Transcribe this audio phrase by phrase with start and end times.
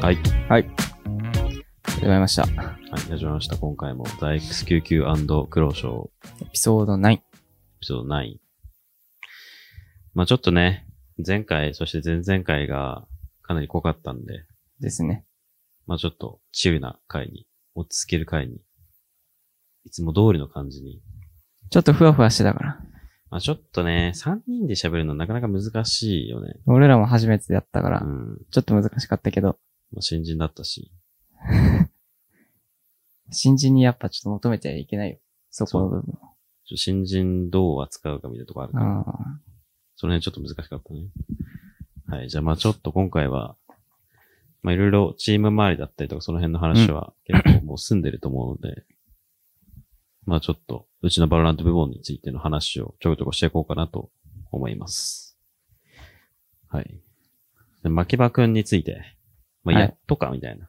[0.00, 0.18] はい。
[0.48, 0.70] はい。
[1.84, 2.42] 始まりました。
[2.42, 3.56] はい、始まりました。
[3.56, 7.18] 今回も、ザ X99& クローショー、エエピソード9。
[7.18, 7.22] ピ
[7.86, 8.36] ソード9。
[10.14, 10.86] まあちょっとね、
[11.26, 13.08] 前回、そして前々回が
[13.42, 14.44] かなり濃かったんで、
[14.78, 15.24] ですね。
[15.88, 18.60] まあちょっとチルな回に、落ち着ける回に、
[19.84, 21.02] いつも通りの感じに。
[21.70, 22.78] ちょっとふわふわしてたから。
[23.30, 26.54] まあちょっとね、3人で喋るのなかなか難しいよね。
[26.66, 28.38] 俺らも初めてやったからう、ん。
[28.52, 29.58] ちょっと難しかったけど、
[29.92, 30.90] まあ新人だったし。
[33.30, 35.18] 新人にやっぱちょっと求めてはいけないよ。
[35.50, 36.18] そこの部分
[36.76, 39.04] 新人どう扱うかみたいなとこあるから。
[39.96, 41.00] その辺ちょっと難しかったね。
[42.06, 42.28] はい。
[42.28, 43.56] じゃあまあちょっと今回は、
[44.62, 48.84] まあいろいろチーム周りだったりとかその辺の話は結構もう済んでると思うので、
[50.24, 54.10] まあちょっとうちのバロラント部門についての話をちょこちょこしていこうかなと
[54.50, 55.38] 思います。
[56.68, 57.00] はい。
[57.82, 59.17] で牧場くんについて、
[59.72, 60.68] まあはいやっとかみたいな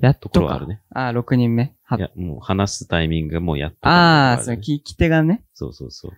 [0.00, 0.34] やっとか。
[0.34, 0.82] ところはあるね。
[0.90, 1.74] ああ、6人目。
[1.84, 5.42] はいや、もう話すタイミングがもうやっとかああ、その聞き手がね。
[5.54, 6.12] そうそうそう。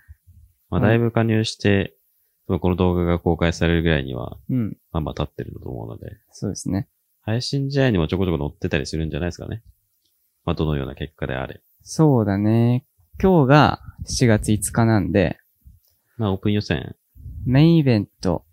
[0.68, 1.94] まあだいぶ加入して、
[2.46, 4.76] そのこの動画が公開されるぐらいには、うん。
[4.90, 6.88] まあまあ経ってると思うので、そうですね。
[7.22, 9.62] 配信試合にもちょこちょこ載ってたりするんじゃないですかね。
[10.44, 11.60] まあ、どのような結果であれ。
[11.82, 12.84] そうだね。
[13.22, 15.38] 今日が7月5日なんで、
[16.16, 16.96] まあ、オープン予選
[17.44, 18.44] メインイベント、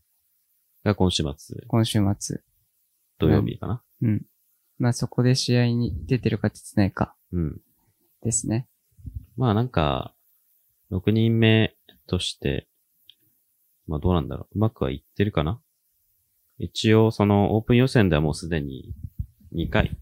[0.86, 2.42] が今週末、今週末。
[3.20, 3.84] 土曜日かな。
[4.02, 4.26] うん。
[4.78, 7.62] まあそこで試合に出てるか出てないかうん。
[8.22, 8.68] ですね。
[9.38, 10.14] まあ、なんか、
[10.92, 11.76] 6人目
[12.08, 12.68] として、
[13.88, 14.58] まあ、どうなんだろう。
[14.58, 15.62] うまくはいってるかな
[16.58, 18.94] 一応、その、オープン予選ではもうすでに
[19.54, 19.98] 2回。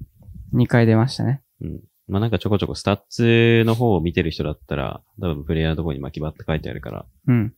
[0.53, 1.41] 2回出ましたね。
[1.61, 1.81] うん。
[2.07, 7.55] まあ、なんかちょこちょこスタッツの方を見てる人だったら、多分プレイヤーのところに牧場って書いてあるから、うん。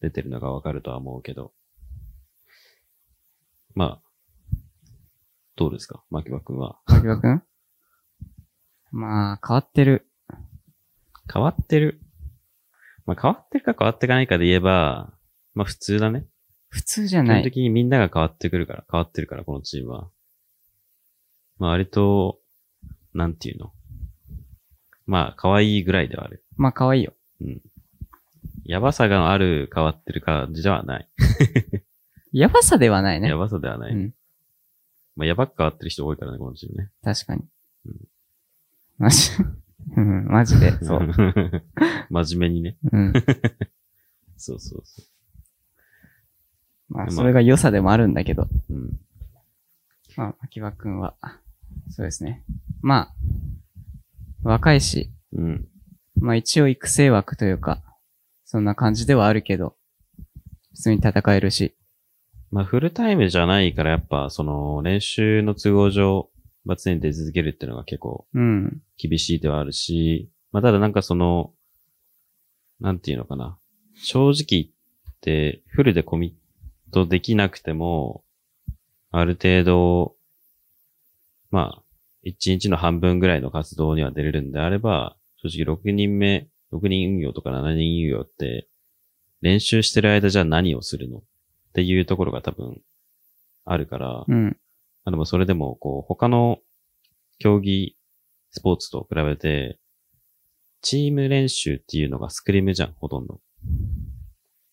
[0.00, 1.52] 出てるのがわかるとは思うけど。
[3.74, 4.05] まあ、
[5.56, 6.02] どうですか？
[6.10, 6.78] 牧場くんは。
[6.86, 7.42] 牧場くん
[8.92, 10.06] まあ、変わってる。
[11.32, 12.00] 変わってる？
[13.04, 15.12] まあ変わってるか変わっていかないかで言えば、
[15.54, 16.26] まあ普通だね。
[16.68, 17.42] 普通じゃ基本ない。
[17.42, 20.10] 的にみんなが変わってくるから、変わってるから、このチームは。
[21.58, 22.38] まあ割と、
[23.14, 23.72] なんていうの？
[25.06, 26.44] まあ可愛いぐらいではある。
[26.56, 27.14] まあ、可愛いよ。
[27.40, 27.62] うん。
[28.64, 31.08] やばさがある変わってる感じではない。
[32.32, 33.36] やばさではないねや。
[33.36, 33.92] ばさではない。
[33.92, 34.14] うん。
[35.16, 36.90] まあやばく変わってる人多いからね、このチームね。
[37.02, 37.42] 確かに
[37.86, 37.96] うん。
[38.98, 39.30] マジ、
[39.96, 41.08] うん、マジで、 そう。
[42.10, 42.76] 真面目にね。
[42.92, 43.12] うん。
[44.36, 45.02] そうそうそ
[46.88, 48.48] まあ、まあそれが良さでもあるんだけど。
[48.70, 48.74] う。
[48.74, 49.00] うん。
[50.16, 51.16] まあ、秋葉くんは、
[51.90, 52.44] そうですね。
[52.80, 53.12] ま
[54.44, 55.68] あ、若いし、うん。
[56.20, 57.82] まあ一応育成枠というか、
[58.44, 59.76] そんな感じではあるけど、
[60.74, 61.74] 普通に戦えるし。
[62.56, 66.30] まあ、フルタイムじゃないから、やっぱ、その、練習の都合上、
[66.64, 68.80] まあ、常に出続けるっていうのが結構うん。
[68.96, 71.52] 厳しいではあるし、まあ、ただなんかその、
[72.80, 73.58] なんていうのかな。
[73.94, 74.70] 正直言
[75.10, 76.34] って、フルでコミ
[76.88, 78.24] ットできなくても、
[79.10, 80.16] ある程度、
[81.50, 81.82] まあ、
[82.24, 88.66] 1日の半分ぐらいの活動には出れるんであれば、正直6人目、6人運用とか7人運用って、
[89.42, 91.22] 練習してる間じゃあ何をするのっ
[91.76, 92.80] ていうところが多分、
[93.66, 94.56] あるから、うん。
[95.04, 96.60] あでもそれでも、こう、他の
[97.38, 97.98] 競技、
[98.50, 99.78] スポーツと比べて、
[100.80, 103.42] チーム練習っていうのがスクリームじゃん、ほとんど。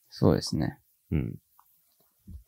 [0.09, 0.79] そうですね。
[1.11, 1.35] うん。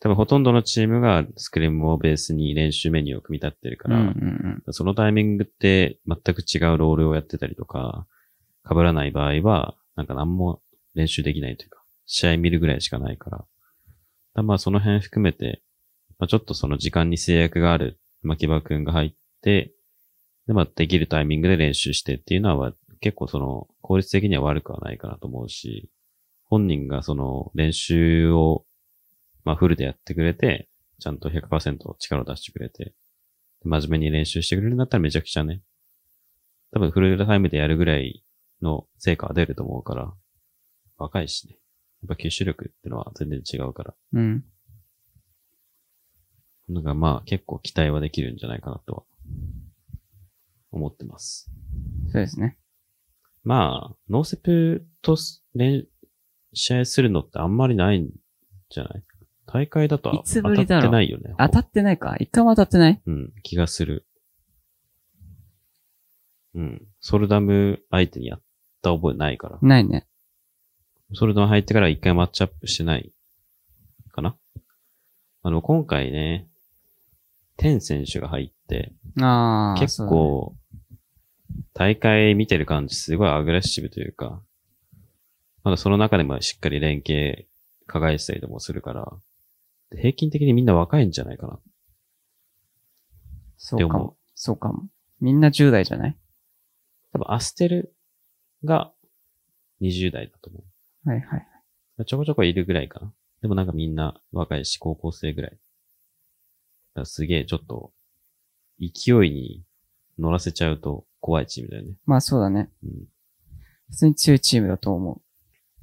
[0.00, 4.72] 多分ほとんどのチームがスクリームをベースに練習メニューを組み立ってるから、うんうんうん。
[4.72, 8.06] そのタイミングって全く違うロールをやってたりとか、
[8.66, 10.62] 被らない場合は、なんか何も
[10.94, 13.44] 練習できないというか、試合見るぐらいしかないから。
[14.42, 15.62] まあその辺含めて、
[16.18, 19.72] まあ、ちょっとその時間に制約がある牧場くんが入って、
[20.46, 25.90] で、まあできるタイミングで練習してっていうのは結構その効率的には悪くはないかなと思うし、
[26.44, 28.64] 本人がその練習を
[29.44, 30.68] まあフルでやってくれて、
[30.98, 32.94] ちゃんと100%力を出してくれて、
[33.64, 35.62] 真面目に練習してくれるんだったらめちゃくちゃね、
[36.72, 38.24] 多分フルタイムでやるぐらい
[38.62, 40.12] の成果は出ると思うから、
[40.98, 41.58] 若いしね。
[42.02, 43.94] やっぱ吸収力ってのは全然違うから。
[44.12, 44.44] うん。
[46.68, 49.02] なんかまあ結構期待はできるんじゃないかなとは
[50.72, 51.50] 思ってます。
[52.12, 52.58] そうですね。
[53.44, 55.86] まあ、ノーセプとす練
[56.52, 58.10] 試合するのってあんまりないん
[58.68, 59.04] じゃない？
[59.46, 61.34] 大会だといつぶりだろう当たってないよね。
[61.38, 63.00] 当たってないか一回も当たってない？
[63.06, 64.06] うん、気がする。
[66.56, 66.82] うん。
[67.00, 68.42] ソルダム相手にやっ
[68.82, 69.58] た覚えないから。
[69.62, 70.08] ないね。
[71.14, 73.12] ソルダム入ってから一回マッチアップしてない
[74.12, 74.36] かな？
[75.42, 76.48] あの、今回ね、
[77.56, 78.92] テン選手が入って、
[79.78, 80.56] 結構、
[81.72, 84.42] 大会見てる感じすごいアグレッシブというか、
[85.62, 87.48] まだその中でもしっかり連携
[87.86, 89.12] 輝いてたりともするから、
[89.92, 91.58] 平均的にみんな若いんじゃないかな。
[93.56, 94.16] そうかも。
[94.34, 94.88] そうかも。
[95.20, 96.16] みんな10代じゃない？
[97.12, 97.94] 多分アステル
[98.64, 98.92] が
[99.80, 100.58] 20代だと思
[101.06, 101.46] はいはい。
[101.98, 102.04] う。
[102.04, 103.12] ちょこちょこいるぐらいかな。
[103.40, 105.58] でもなんかみんな若いし、高校生ぐらい。
[106.94, 107.92] らすげえちょっと、
[108.80, 109.64] 勢いに
[110.18, 111.94] 乗らせちゃうと怖いチームだよね。
[112.04, 112.70] まあそうだね。
[112.82, 112.90] うん。
[113.90, 115.22] 普通に強いチームだと思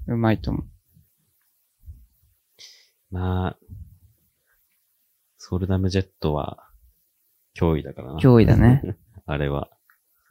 [0.08, 0.14] う。
[0.14, 0.66] うまいと思う。
[3.10, 3.58] まあ、
[5.38, 6.70] ソルダムジェットは、
[7.56, 8.20] 脅威だからな。
[8.20, 8.98] 脅威だね。
[9.26, 9.70] あれは。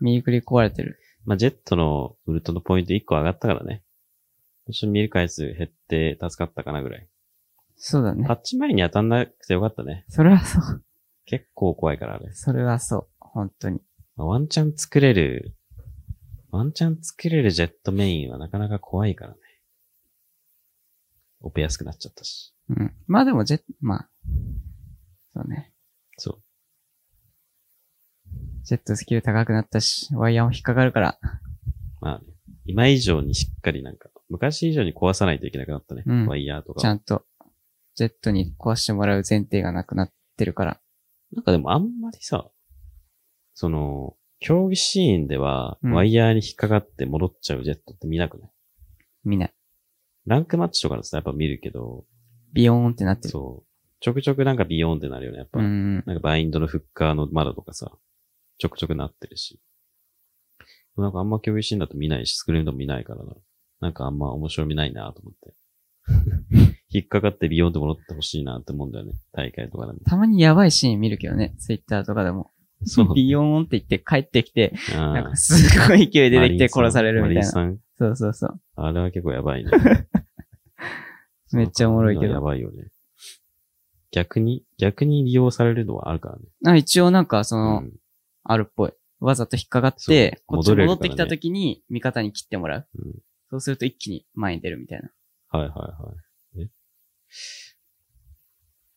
[0.01, 0.99] 右くり壊れてる。
[1.25, 3.85] まあ、ジェットのウルトのポイント1個上がったからね。
[4.69, 7.09] 一緒に見る回数減って助かったかなぐらい。
[7.77, 8.35] そうだねパ。
[8.35, 10.05] ッチ前に当たんなくてよかったね。
[10.09, 10.85] それはそう。
[11.25, 12.33] 結構怖いからあれ。
[12.33, 13.07] それはそう。
[13.19, 13.81] 本当に。
[14.17, 15.57] まあワンチャン作れる、
[16.51, 19.39] ワンチャン作れるジェットメインはなかなか怖いからね。
[21.41, 22.55] オペ安くなっちゃったし。
[22.69, 22.95] うん。
[23.07, 24.09] まあでも、ジェッまあ。
[25.35, 25.73] そうね。
[26.19, 26.43] そう。
[28.63, 31.19] ジェットスキル高くなったし、ワイヤーも引っかかるから。
[32.01, 32.27] まあね。
[32.65, 36.05] 今以上にしっかりなんか、昔以上に壊さないといけなくなったね。
[36.07, 36.81] うんワイヤーとか。
[36.81, 37.25] ちゃんと、
[37.95, 40.81] ジェットに壊してもらう前提がなくなってるから。
[41.33, 42.51] なんかでもあんまりさ、
[43.53, 48.51] その、競技シーンでは、うんワイヤーに引っかかって戻っちゃうジェットって見なくない、
[49.25, 49.55] 見ない。
[50.25, 52.07] ランクマッチとかだとさ、やっぱ見るけど、
[52.55, 53.31] ビヨーンってなってる。
[53.31, 53.67] そう。
[54.01, 55.61] ちょくちょくなんかビヨーンってなるよね、やっぱ。
[55.61, 56.03] うん。
[56.07, 57.93] なんかバインドのフッカの窓とかさ、
[58.59, 59.61] ちょくちょくなってるし。
[60.97, 63.35] なんかあんま競技シーンだと見ないし、スクリムでも見ないからな。
[63.83, 65.55] なんかあんま面白みないなと思って。
[66.89, 69.15] 引っかかってビヨーンって戻ってほしいなって思うんだよね。
[69.33, 69.99] 大会とかでも。
[70.07, 72.51] たまにやばいシーン見るけどね、ツイッターとかでも。
[72.85, 73.15] そう。
[73.15, 77.45] ビヨーンって言って帰ってきて、あなんかすごい勢いで出てきて殺されるみたいな。
[77.45, 78.61] そうそうそう。
[78.77, 79.71] あれは結構やばいね。
[81.53, 82.89] めっちゃおもろいけどやばいよね。
[84.13, 86.43] 逆に、逆に利用されるのはあるからね。
[86.67, 87.93] あ一応なんかその、うん
[88.45, 88.93] あるっぽい。
[89.21, 92.89] わざと引っかかって、こっち戻ってきた時に味方に切ってもらう。
[92.97, 93.13] うん
[93.53, 95.11] そうすると一気に前に出るみたいな。
[95.51, 96.15] はいはいは
[96.57, 96.63] い。
[96.63, 96.71] え？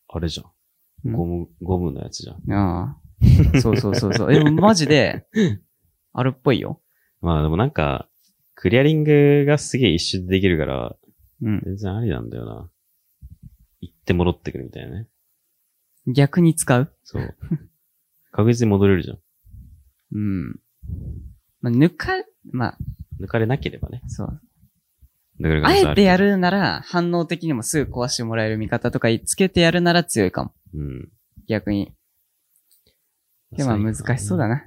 [0.08, 0.44] あれじゃ
[1.04, 1.14] うんん。
[1.14, 2.52] ゴム、ゴムのやつじゃん。
[2.54, 2.98] あ
[3.54, 3.60] あ。
[3.60, 4.32] そうそうそうそう。
[4.32, 5.26] でもマジで、
[6.14, 6.80] あるっぽいよ。
[7.20, 8.08] まあでもなんか、
[8.54, 10.96] クリアリングがすげえ一瞬でできるから、
[11.42, 11.60] うん。
[11.62, 12.70] 全然ありなんだよな。
[13.82, 15.06] 行って戻ってくるみたいなね。
[16.06, 16.90] 逆に使う？
[17.04, 17.36] そう。
[18.30, 19.18] 確実に戻れるじゃん。
[20.12, 20.60] うん。
[21.60, 22.12] まあ、抜か、
[22.52, 22.78] まあ、
[23.20, 24.02] 抜かれなければね。
[24.08, 24.40] そう。
[25.40, 30.52] 抜かれあえてやるなら、反応的にもすぐ壊してもらえる味方とかつけてやるなら強いかも。
[30.74, 31.08] うん。
[31.48, 31.94] 逆に。
[33.52, 34.56] でもまあ難しそうだな。
[34.56, 34.64] な。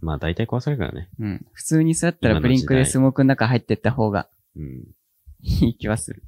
[0.00, 1.08] まあ大体壊されるからね。
[1.18, 1.46] うん。
[1.52, 4.84] 普通にそうやったらブリンクでスモークの中入ってった方がうん。
[5.42, 6.22] いい気はする。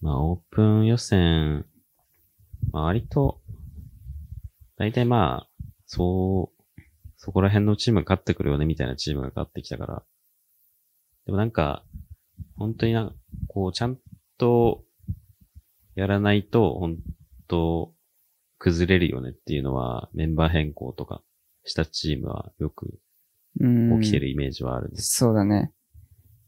[0.00, 1.66] まあオープン予選、
[2.72, 3.40] まあ割と、
[4.76, 5.48] 大体まあ、
[5.86, 6.59] そう、
[7.22, 10.02] そこら辺のチームが勝ってくるよねみたいなチームが勝ってきたから。
[11.26, 11.84] でもなんか、
[12.56, 13.12] 本当にな、
[13.46, 13.98] こう、ちゃん
[14.38, 14.84] と、
[15.94, 16.96] やらないと、本
[17.46, 17.92] 当
[18.58, 21.22] 崩れるよねっていうのは、メンバー変更とか
[21.64, 22.98] したチームはよく
[23.60, 24.00] うん。
[24.00, 25.16] 起きてるイメージはあるんです。
[25.16, 25.74] そうだね。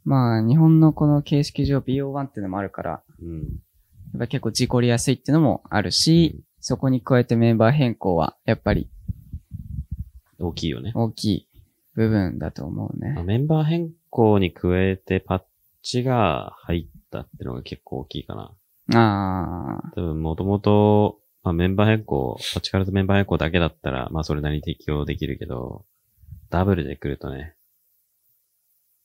[0.04, 3.40] まあ、日本のこの形式上 BO1 っていうのもあるから、うん。
[3.40, 8.88] やっぱ結構事故りやすいっていうのもあるし、そこに加えてメンバー変更はやっぱり
[10.42, 10.92] 大きいよね。
[10.94, 11.49] 大きい
[11.94, 13.22] 部分だと思うまあね。
[13.25, 15.42] メンバー変更に加えてパッ
[15.82, 18.54] チが入ったってのが結構大きいかな。
[18.94, 25.84] ああ、多分もともと、まあメンバー変更、パッチからとメンバー変更だけだったら、まあそれなりに適用できるけど、
[26.50, 27.54] ダブルで来るとね、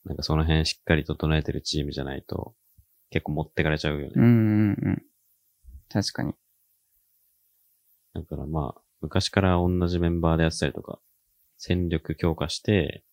[0.05, 2.55] なんかその辺しっかり整えてるチームじゃないと、
[3.09, 4.13] 結構持ってかれちゃうよね。
[4.15, 5.03] うんうんうん。
[5.89, 6.33] 確かに。
[8.13, 10.99] だからまあ、昔から同じメンバーでやってたりとか、
[11.57, 13.03] 戦力強化して、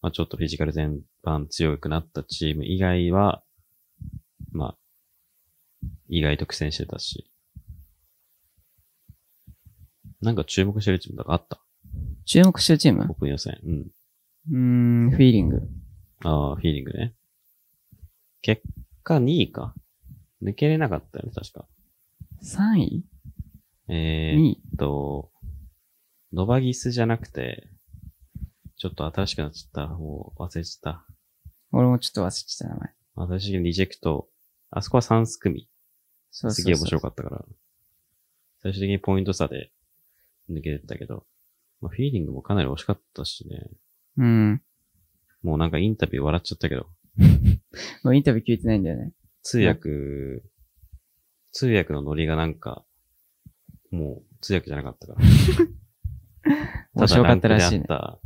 [0.00, 3.42] まあちょっとフィジカル全般強くなったチーム以外は、
[4.50, 4.78] まあ、
[6.08, 7.30] 意外と苦戦してたし。
[10.20, 11.60] なんか注目してるチームとかあった？
[12.24, 13.02] 注目してるチーム？
[13.02, 13.58] オープン予選。
[13.64, 13.86] うん。
[14.50, 14.56] うー
[15.08, 15.62] ん、フィーリング。
[16.24, 17.14] ああ、フィーリングね。
[18.40, 18.62] 結
[19.02, 19.74] 果2位か。
[20.42, 21.66] 抜けれなかったよね、確か。
[22.42, 23.04] 3位？
[23.88, 25.30] え ?2 ー、位っと、
[26.32, 27.68] ノバギスじゃなくて、
[28.82, 31.04] ちょっと新しくなっちゃった方、忘れちゃっ
[31.70, 32.90] 俺もちょっと忘れてた名前。
[33.28, 33.34] た。
[33.34, 34.28] 新しいリジェクト。
[34.72, 35.68] あそこはサンス組。
[36.32, 37.44] そうそうそうすげえ面白かったから。
[38.60, 39.70] 最終的にポイント差で
[40.50, 41.24] 抜けてったけど、
[41.80, 43.70] まあ、フィーリングもかなり惜しかったしね。
[44.18, 44.62] うん。
[45.44, 46.88] もうなんかインタビュー笑っちゃったけど、
[48.02, 49.12] もうインタビュー聞いてないんだよね。
[49.44, 50.42] 通訳、
[51.52, 52.84] 通訳のノリがなんか、
[53.92, 55.20] もう通訳じゃなかったから。
[56.94, 58.21] 面白かったらしいねただランクであった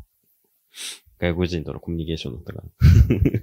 [1.18, 2.68] 外国人とのコミュニケーションだったから。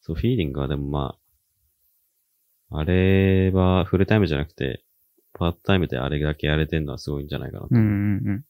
[0.00, 1.18] そう、フィーリングはでもま
[2.70, 4.84] あ、あれはフルタイムじゃなくて、
[5.32, 7.68] パートタイムであれだけやれてんのはすごいんじゃないかなと。
[7.72, 8.44] うんうん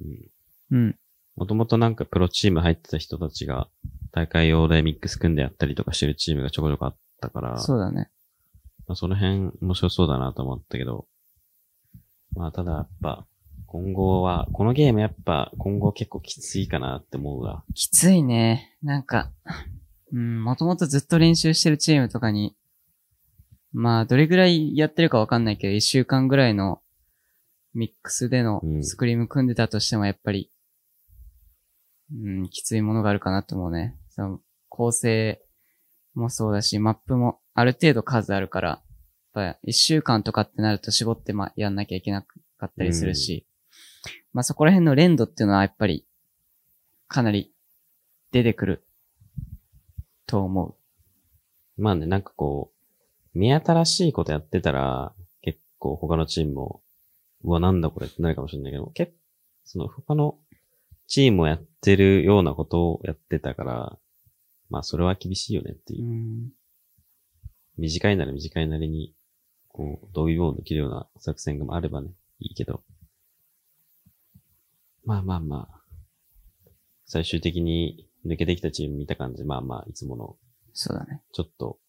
[0.00, 0.30] うん。
[0.70, 0.98] うん。
[1.36, 3.68] もともとなんかプロチーム入ってた人たちが、
[4.12, 8.10] 大会用でミックス組んでやったりとかしてるチームがちょこちょこあったから、そうだね。
[8.86, 11.06] まあ、その辺面白そうだなと思ったけど、
[12.34, 13.26] まあただやっぱ、
[13.72, 17.62] 今後は、このゲームやっぱ今後結構きついかなって思うわ。
[17.76, 18.76] きついね。
[18.82, 19.30] なんか、
[20.12, 22.56] うん、もともとずっと練習してるチームとかに、
[23.72, 26.82] まあ、どれぐらいやってるかわかんないけど、一週間ぐらいの
[27.72, 30.50] ミックスでのうんスクリーム組んでたとしても、やっぱり、
[32.12, 33.96] うん、きついものがあるかなと思うね。
[34.08, 35.40] その、構成
[36.14, 43.46] もそうだし、マップもある程度数あるから、やっぱ一週間とかってなると絞ってま、やんなきゃいけなかったりするし、
[44.32, 46.06] まあそこら辺の連動っていうのはやっぱり、
[47.08, 47.52] かなり
[48.30, 48.84] 出てくる
[50.26, 50.76] と思
[51.76, 52.72] まあね、なんかこ
[53.34, 56.82] う、目新しいことやってたら、結構他のチームも、
[57.42, 59.12] うわ、なんだこれってなるかもしれないけど、結
[59.64, 60.36] その他の
[61.06, 63.98] チームをやってるようなことをやってたから、
[64.68, 65.96] まあそれは厳しいよねってう。
[65.96, 66.08] いうう。
[66.12, 66.50] ん。
[67.78, 69.14] 短いなら短いなりに、
[69.68, 72.82] こう、どういうものできるような作戦があればね、いいけど。
[75.10, 75.80] まあまあまあ。
[77.04, 80.36] 最終的に抜けてきたチーム見た感じ、まあまあ、いつもの、
[80.72, 81.20] そうだね。
[81.32, 81.80] ちょっと、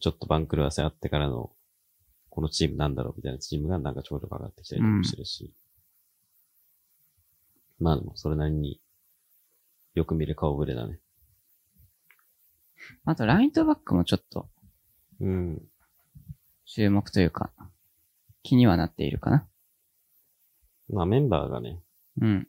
[0.00, 1.52] ちょっと番狂わせあってからの、
[2.30, 5.52] このチームなんだろうみたいなチームがなんかちょこちょこ上がってきたりとかしてるし。
[7.78, 8.80] まあでも、それなりに
[9.92, 11.00] よく見る顔ぶれだね。
[13.04, 14.48] あと、ライトバックもちょっと
[15.20, 15.62] うん。
[16.64, 17.52] 注目というか、
[18.42, 19.46] 気にはなっているかな。
[20.88, 21.82] まあメンバーがね、
[22.20, 22.48] うん。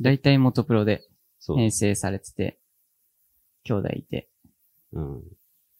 [0.00, 1.02] だいたい元プロで
[1.38, 1.56] そう。
[1.56, 2.58] 編成されてて、
[3.64, 4.28] 兄弟いて、
[4.92, 5.22] うん。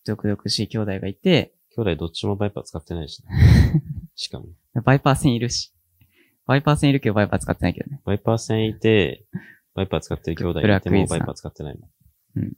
[0.05, 3.29] 独々しい兄弟がいて、兄弟どっちもバイパー使ってないしね。
[4.15, 4.47] しかも。
[4.85, 5.73] バイパー戦いるし。
[6.47, 8.01] バイパー戦いるけどバイパー使ってないけどね。
[8.05, 9.25] バイパー戦いて、
[9.75, 12.53] バイパー使ってる兄弟ブラッいてもバイパー使ってないもん。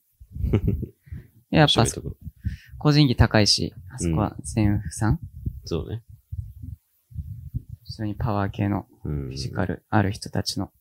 [1.51, 2.17] やっぱ面白いところ。
[2.79, 5.21] 個人技高いし、あそこは全フさん、
[5.65, 6.03] そうね。
[7.85, 8.94] 普通にパワー系のうん。
[9.11, 10.73] フィジカルある人たちの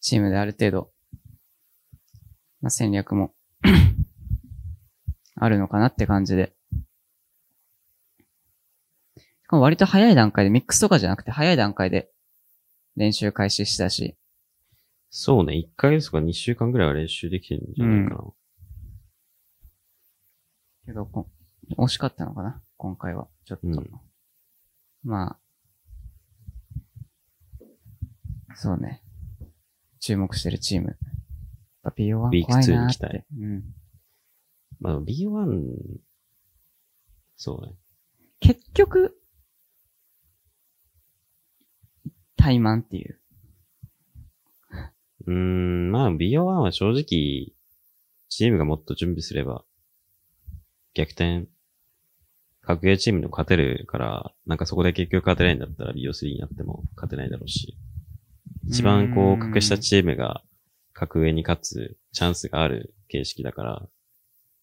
[0.00, 0.92] チームである程度、
[2.60, 3.34] まあ、戦略も
[5.36, 6.54] あるのかなって感じで。
[9.16, 12.10] しかも割と早い段階で、ミックスとかじゃなくて早い段階で
[12.96, 14.16] 練習開始したし、
[15.10, 15.54] そうね。
[15.54, 18.32] 1ヶ月とか2週間ぐらいは練習できてるんじゃないかな。
[20.86, 21.28] けどこ、
[21.76, 22.62] 惜しかったのかな？
[22.76, 23.28] 今回は。
[23.44, 23.66] ちょっと。
[23.66, 23.90] うん
[25.02, 25.40] まあ、
[28.54, 29.02] そうね。
[30.00, 30.88] 注目してるチーム。
[30.88, 30.96] やっ
[31.82, 33.24] ぱ BO1 怖いウィーク2なーっに期待て。
[33.38, 33.64] うん。
[34.80, 35.98] まあ、B1、
[37.36, 37.74] そうね。
[38.40, 39.16] 結局、
[42.36, 43.20] 怠慢っていう。
[45.26, 47.54] うーん、まあ、B1 は正直、
[48.28, 49.64] チームがもっと準備すれば、
[50.94, 51.46] 逆転、
[52.62, 57.76] 格ゲーチームにも勝てるから、なんかそこで結局勝てないんだったら BO3 になっても勝てないだろうし、
[58.70, 60.44] 一番こう、格下チームが
[60.92, 63.88] 格上に勝つチャンスがある形式だから、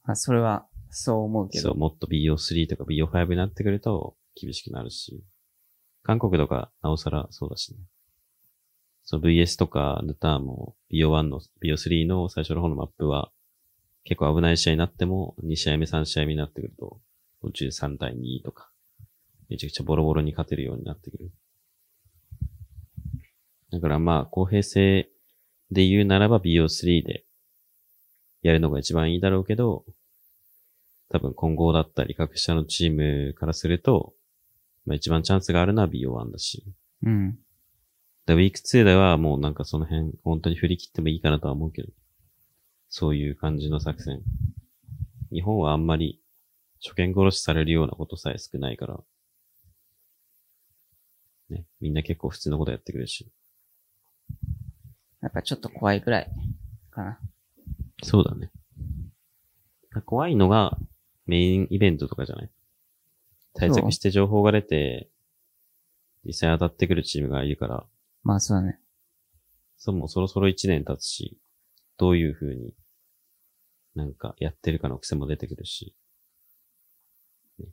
[0.03, 1.77] あ、それは、そう思うけどそう、。
[1.77, 5.25] もっと BO3 とか BO5 になってくると厳しくなるし、
[6.03, 7.79] 韓国とかなおさらそうだしね。
[9.03, 13.29] そう VS とかヌターも BO1 の BO3 の最初の方のマップは
[14.05, 17.01] 結構危ない試合になっても2試合目3試合目になってくると
[17.43, 18.69] 13対2とか
[19.49, 21.31] めちゃくちゃボロボロに勝てるようになってくる。
[23.71, 25.09] だからまあ公平性
[25.71, 27.25] で言うならば BO3 で
[28.41, 29.85] やるのが一番いいだろうけど、
[31.09, 32.93] 多分混合だったり各社のチー
[33.27, 34.13] ムからすると、
[34.85, 36.63] まあ一番チャンスがあるのは BO1 だし。
[37.03, 37.37] うん。
[38.25, 41.89] で、ウィーク2ではもうなんかその辺、本当に振り切ってもいいかなとは思うけど。
[42.89, 44.21] そういう感じの作戦。
[45.31, 46.21] 日本はあんまり
[46.81, 48.99] 初見殺しされるようなことさえ少ないから。
[51.49, 53.29] ね、みんな結構普通のことやってくるし。
[55.21, 56.31] やっぱちょっと怖いぐらい
[56.91, 57.19] かな。
[58.03, 58.51] そうだね。
[60.05, 60.77] 怖いのが、
[61.25, 62.49] メインイベントとかじゃない？
[63.53, 65.09] 対策して情報が出て、
[66.23, 67.85] 実際当たってくるチームがいるから、
[68.23, 68.79] まあそうだね。
[69.77, 71.39] そうもうそろそろ1年経つし、
[71.97, 72.73] どういう風に
[73.95, 75.95] なんかやってるかの癖も出てくるし、
[77.59, 77.65] ね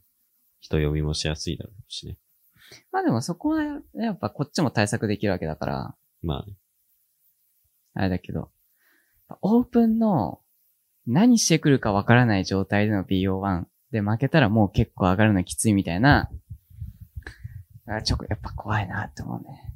[0.60, 2.16] 人読みもしやすいだろうしね。
[2.90, 3.62] まあでもそこは、
[3.94, 6.54] やっぱこっちも対策できるわけだから、まあね、
[7.94, 8.50] あれだけど、
[9.42, 10.40] オープンの
[11.06, 16.30] 何してくるかわからない状態での BO1 で負けたらもう結構上がるのきついみたいな、
[17.86, 19.72] あちょっとやっぱ怖いなって思うね。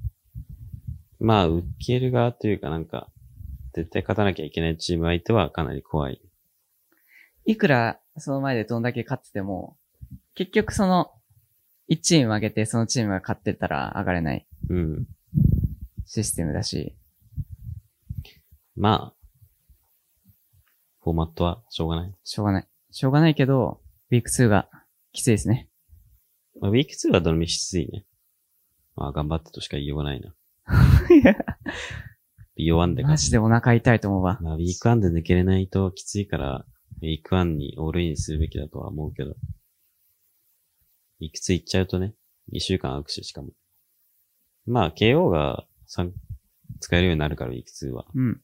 [1.20, 3.08] まあ、受ける側というかなんか、
[3.74, 6.20] 絶対勝たなきゃいけないチーム相手はかなり怖い。
[7.44, 9.76] いくらその前でどんだけ勝ってても、
[10.34, 11.12] 結局その、
[11.90, 15.06] 1チーム負けてそのチームが勝ってたら上がれないうん。
[16.08, 16.96] システムだし、
[18.74, 19.14] まあ、
[21.02, 22.14] フォーマットはしょうがない。
[22.24, 22.68] しょうがない。
[22.90, 24.70] しょうがないけど、ウィーク2が
[25.12, 25.68] きついですね。
[26.60, 28.06] まあ、ウィーク2はどのみちきついね。
[28.96, 30.34] まあ、頑張ってとしか言いようがないな。
[32.58, 34.38] BO1 でマジでお腹痛いと思うわ。
[34.40, 36.64] まあ、ウィーク1で抜けれないときついから、
[37.02, 39.32] ウィーク1にオールインするべきだとは思うけど。
[39.32, 42.14] ウィーク2行っちゃうとね、
[42.54, 43.50] 2週間空くし、しかも。
[44.66, 48.06] まあ、KO が3使えるようになるから、ウィーク2は。
[48.14, 48.40] うん。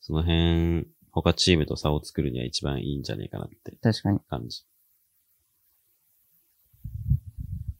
[0.00, 4.20] その辺、他チームと差を作るには一番いいんじゃねえかなって確かに。
[4.28, 4.64] 感じ。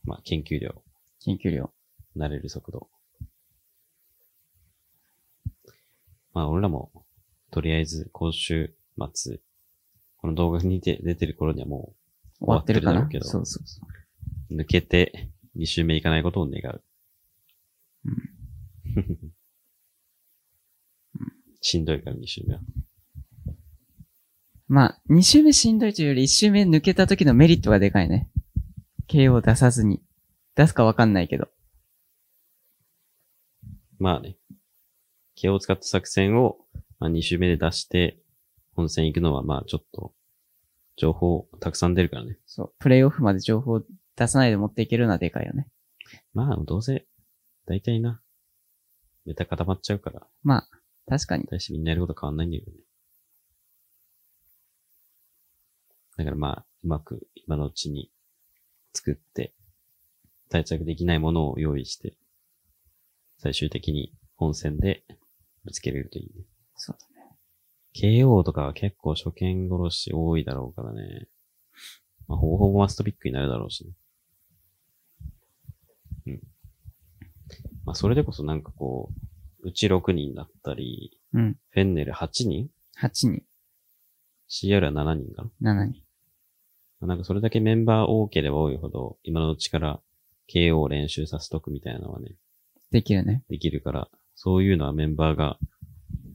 [0.04, 0.82] まあ、研究量、
[1.20, 1.72] 研究量。
[2.16, 2.88] 慣れる速度。
[6.32, 6.90] まあ、俺らも、
[7.50, 8.74] とりあえず、今週
[9.14, 9.40] 末、
[10.18, 11.94] この動画に出出てる頃にはも
[12.40, 12.92] 終わってるかな？
[12.92, 13.80] 終わってるだろうけどそうそうそ
[14.50, 14.54] う。
[14.54, 16.82] う、抜けて、2週目行かないことを願う。
[21.60, 22.60] しんどいから、2週目は。
[24.68, 28.30] まあ、2周目しんどいというより1周目抜けた時のメリットがでかいね。
[29.08, 30.02] KO 出さずに。
[30.54, 31.48] 出すかわかんないけど。
[33.98, 34.36] まあね。
[35.36, 36.58] 毛を使った作戦を、
[36.98, 38.18] まあ、2周目で出して、
[38.74, 40.12] 本戦行くのはまあちょっと、
[40.96, 42.38] 情報たくさん出るからね。
[42.46, 42.72] そう。
[42.78, 43.82] プレイオフまで情報
[44.16, 45.68] 出さないで持っていけるのはでかいよね。
[46.34, 47.06] まあどうせ、
[47.66, 48.20] 大体な、
[49.28, 50.68] メタ固まっちゃうから、まあ、
[51.06, 51.44] 確かに。
[51.44, 52.78] 大してみんなやること変わんないんだけどね。
[56.16, 58.10] だからまあ、うまく今のうちに
[58.94, 59.52] 作って、
[60.48, 62.16] 対策できないものを用意して、
[63.36, 65.04] 最終的に本戦で
[65.62, 66.46] ぶつけれるといいね。
[66.74, 67.36] そうだね。
[67.94, 71.28] KO とかは結構初見殺し多いだろうからね。
[72.28, 73.92] まあ、ほぼほぼマストピックになるだろうしね。
[76.28, 76.40] うん。
[77.84, 79.10] まあ、それでこそなんかこ
[79.62, 81.56] う、うち6人だったり、うん。
[81.70, 82.68] フェンネル8人
[83.00, 83.42] ？8人、
[84.48, 86.02] ?CR は7人かな、7人。
[87.00, 90.00] まあなんかそれだけメンバー多ければ多いほど、今のうちから
[90.52, 92.34] KO を練習させとくみたいなのはね、
[92.90, 93.44] できるね。
[93.48, 95.58] できるから、そういうのはメンバーが、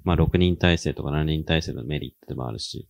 [0.04, 2.88] まあ6人体制とか7人体制のメリットでもあるし、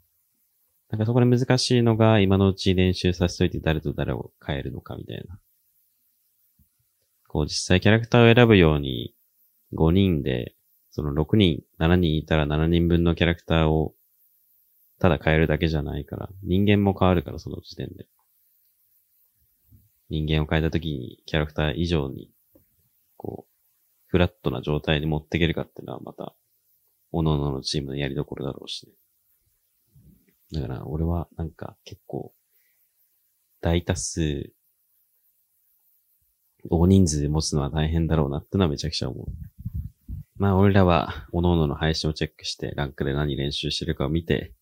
[0.89, 5.39] なんかそこで難しいのが今のうち練習させといて誰と誰を変えるのかみたいな。
[7.33, 9.15] こう実際キャラクターを選ぶように
[9.73, 10.53] 5人で、
[10.91, 13.95] その6人、7人いたら7人分のキャラクターを
[14.99, 18.05] ただ変えるだけじゃないから、人間も変わるからその時点で。
[20.09, 22.29] 人間を変えた時にキャラクター以上に、
[23.17, 23.51] こう、
[24.05, 26.35] フラットな状態に持っていけるかっていうのはまた、
[27.11, 28.93] 各々のチームのやりどころだろうしね。
[30.51, 32.31] だから、俺はなんか結構、
[33.59, 34.53] 大多数、
[36.69, 39.27] 大人数で持つのは大変だろうなってのはめちゃくちゃ思う。
[40.37, 44.53] まあ、俺らは、各々の配信をチェックして、ランクで何練習してるかを見て、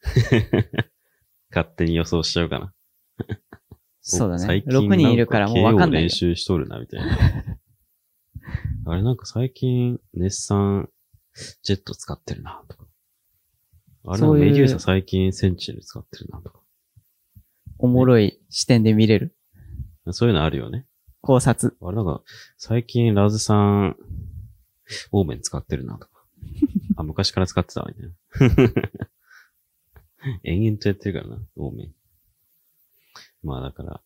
[1.50, 2.74] 勝手に予想しちゃうかな。
[4.00, 4.44] そうだね。
[4.44, 6.10] 最近6人いるからもうわかんないよ練。
[6.10, 7.18] 習しとるな、みたいな。
[8.86, 10.90] あれなんか最近、ネッサン、
[11.62, 12.86] ジェット使ってるな、とか。
[14.04, 16.60] あれメデューサ最近センチネル使ってるな、とか。
[17.78, 19.36] おもろい視点で見れる？
[20.10, 20.86] そういうのあるよね。
[21.22, 21.76] 考察。
[21.80, 22.22] あれなんか、
[22.58, 23.96] 最近ラズさん、
[25.12, 26.24] オーメン使ってるな、とか。
[26.96, 28.92] あ、昔から使ってたわ、みたいな。
[30.44, 31.94] 延々とやってるからな、オーメン。
[33.42, 34.00] まあだから、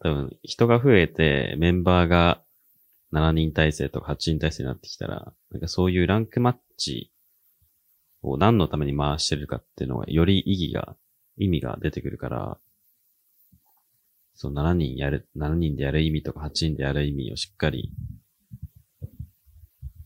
[0.00, 2.42] 多分人が増えてメンバーが
[3.12, 7.10] 7人体制とか8人体制になってきたら、なんかそういうランクマッチ
[8.22, 10.96] を何のために回してるかっていうのがより意義が、
[11.36, 12.58] 意味が出てくるから、
[14.34, 17.92] そう7人やる、7人でやる意味とか8人でやる意味をしっかり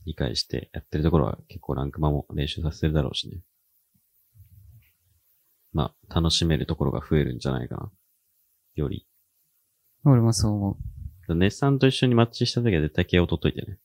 [0.04, 3.40] 理解してやってるところは結構ランクマも練習させてるだろうしね。
[5.72, 7.90] まあ、楽しめるところが増えるんじゃないかな。
[8.74, 9.06] より。
[10.04, 10.78] 俺もそう思
[11.28, 13.78] ネッサンと一緒にマッチした時は絶対 KO 取っといてね。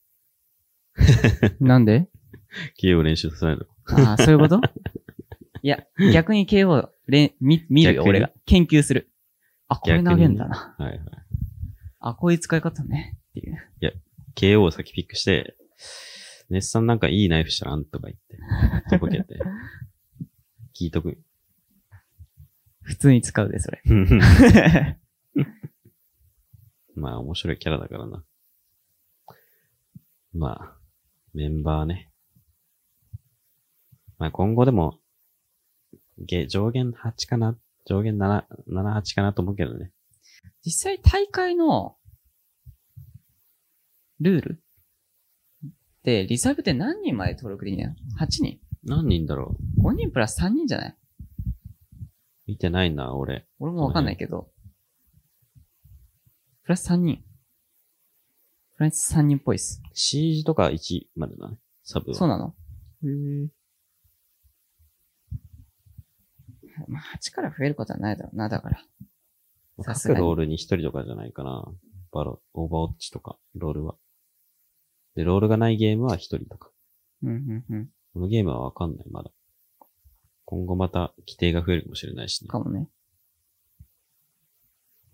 [1.59, 1.63] う。
[1.65, 2.09] なんで？
[2.81, 3.65] KO 練習させないの。
[4.07, 4.59] ああ、そういうこと？
[5.61, 8.31] いや、逆に KO れ見、見るよ、俺が。
[8.45, 9.09] 研究する。
[9.73, 10.75] あ、これ投げんだな。
[10.77, 10.99] はいはい。
[11.99, 13.17] あ、こういう使い方ね。
[13.29, 13.57] っていう。
[14.35, 15.55] KO を先ピックして、
[16.49, 18.37] ネッサンなんかいいナイフしたらんとか言って、
[18.89, 19.39] とぼけて。
[20.79, 21.17] 聞いとく。
[22.81, 23.81] 普通に使うで、それ。
[26.95, 28.23] まあ、面白いキャラだからな。
[30.33, 30.77] まあ、
[31.33, 32.11] メンバーね。
[34.17, 34.99] まあ、今後でも、
[36.17, 39.91] げ上限8かな上限7、7、8かなと思うけどね。
[40.65, 41.97] 実際大会の
[44.19, 44.63] ルール
[46.03, 50.97] で、リザーブって何人まで登録できないの ?8 人何人だろう ?5 人プラス3人じゃない？
[52.45, 53.47] 見てないな、俺。
[53.59, 54.49] 俺もわかんないけど。
[56.63, 57.23] プラス3人。
[58.75, 59.81] プラス3人っぽいっす。
[59.93, 61.57] シージとか1までだね。
[61.83, 62.17] サブは。
[62.17, 62.53] そうなの？
[63.03, 63.07] へ
[63.45, 63.47] え。
[66.87, 68.81] まあ、8から増えることはないだろうな、だから。
[69.83, 71.65] さすがに各ロールに1人とかじゃないかな。
[72.11, 73.95] バロ、オーバーウォッチとか、ロールは。
[75.15, 76.69] で、ロールがないゲームは1人とか。
[77.23, 77.89] うん、うん、うん。
[78.13, 79.31] このゲームはわかんない、まだ。
[80.45, 82.47] 今後また規定が増えるかもしれないしね。
[82.47, 82.87] かもね。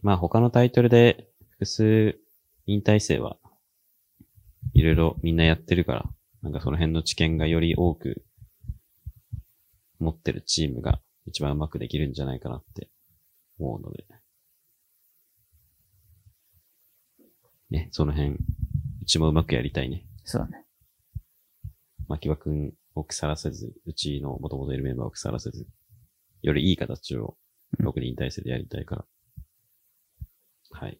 [0.01, 2.19] まあ他のタイトルで複数
[2.65, 3.37] 引退生は
[4.73, 6.09] いろいろみんなやってるから、
[6.41, 8.23] なんかその辺の知見がより多く
[9.99, 12.89] 持ってるチームが一番うまくできるんじゃないかなって
[13.59, 14.05] 思うので。
[17.69, 18.37] ね、その辺、う
[19.05, 20.05] ちもうまくやりたいね。
[20.23, 20.65] そうだね。
[22.07, 25.67] 牧場くんを腐らせず、うちの元々いるメンバーを腐らせず、
[26.41, 27.37] よりいい形を
[27.79, 29.05] 6人体制でやりたいから。
[30.71, 30.99] はい。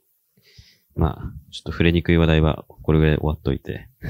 [0.96, 3.90] まあ、ちょっと触れにくい話題はこれぐらいで終わっといて。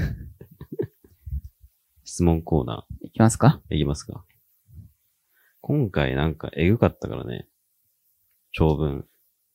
[2.04, 4.24] 質問コーナいきますかーいきますか。
[5.70, 7.46] 今回なんかエグかったからね。
[8.50, 9.04] 長文。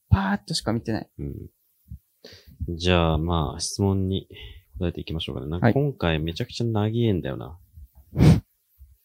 [0.10, 1.10] パーッとしか見てない。
[1.20, 2.78] うん。
[2.78, 4.30] じゃあ、まあ、質問に
[4.80, 5.50] 答えていきましょうかね。
[5.50, 7.60] なんかはい今回めちゃくちゃ長えんだよな。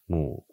[0.06, 0.52] もう、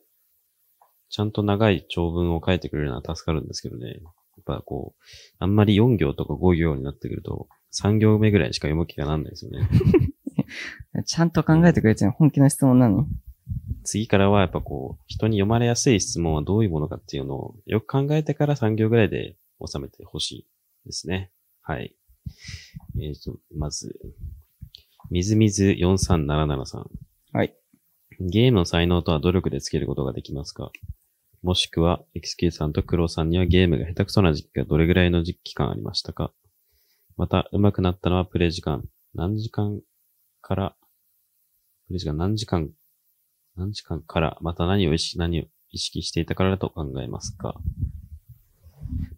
[1.10, 3.90] ちゃんと長い長文を書いてくれるのは助かるんですけどね。
[3.90, 5.04] やっぱこう、
[5.38, 7.48] あんまり4行とか5行になってくると、
[7.80, 9.70] 3行目ぐらいしか読む気がなんないですよね。
[11.06, 13.06] ちゃんと考えてくれてる本気の質問なの？
[13.84, 20.48] 次からはやっぱこう、人に読まれやすい質問はどういうものかっていうのをよく考えてから3行ぐらいで収めてほしい
[20.86, 21.32] ですね。
[21.62, 21.96] はい。
[23.02, 23.98] えっ、と、まず、
[25.10, 26.90] みずみず4377さん。
[27.32, 27.56] はい。
[28.20, 30.72] ゲームの才能とは努力でつけることができますか？
[31.44, 36.34] もしくは、XQ さんとクロさんにはゲームが下手くそな時期がどれぐらいの期間ありましたか？
[37.16, 38.84] また、上手くなったのはプレイ時間、
[39.14, 39.82] 何時間
[40.42, 40.76] から、
[41.88, 42.70] プレイ時間何時間
[43.58, 47.56] 何時間から、また何を意識、何を意識していたからだと考えますか？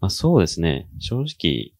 [0.00, 0.88] まあそうですね。
[0.98, 1.74] 正直、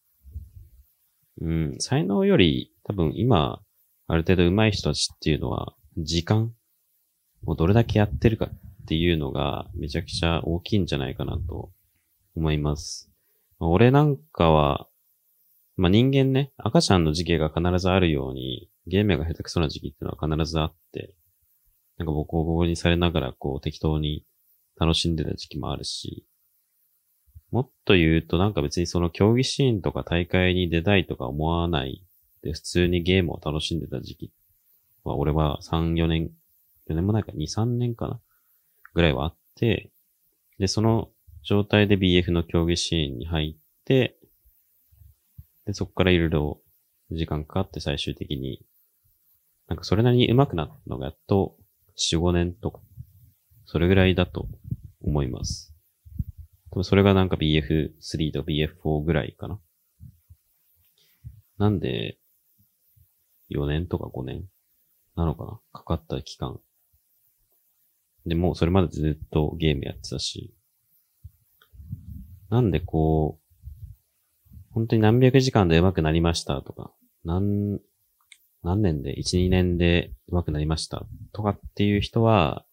[1.41, 3.61] うん、才能より多分今、
[4.07, 6.53] ある程度上手い人たちっていうのは、時間
[7.45, 11.71] をどれだけやってるかっていうのがめちゃくちゃ大きいんじゃないかなと
[12.35, 13.11] 思います。
[13.59, 14.87] 俺なんかは、
[15.77, 21.15] まあ人間ね、赤ちゃんの時期が必ずあるように、ゲームが下手くそな時期っていうのは必ずあって、
[22.01, 24.25] なんかボコボコにされながらこう適当に
[24.75, 26.25] 楽しんでた時期もあるし、
[27.51, 32.03] もっと言うとなんか別にその競技シーンとか大会に出たいとか思わない
[32.41, 34.33] で普通にゲームを楽しんでた時期
[35.03, 36.31] は俺は3、4年、
[36.89, 38.19] 4年もないか2、3年かな
[38.95, 39.91] ぐらいはあって、
[40.57, 41.09] で、その
[41.43, 44.17] 状態で BF の競技シーンに入って、
[45.67, 46.61] で、そこからいろいろ
[47.11, 48.65] 時間かかって最終的に、
[49.67, 51.55] なんかそれなりに上手くなったのがやっと
[51.95, 52.81] 4、5年とか、
[53.65, 54.47] それぐらいだと
[55.01, 55.73] 思います。
[56.83, 59.59] それがなんか BF3 と BF4 ぐらいかな。
[61.57, 62.17] なんで、
[63.49, 64.45] 4年とか5年
[65.15, 66.59] なのかなかかった期間。
[68.25, 70.53] で、もうそれまでずっとゲームやってたし。
[72.49, 73.41] なんでこう、
[74.71, 76.93] 本当に何百時間で上手くなりましたとか、
[77.25, 77.79] 何、
[78.63, 82.65] 何年で、1、2年で上手くなりましたとかっていう人は、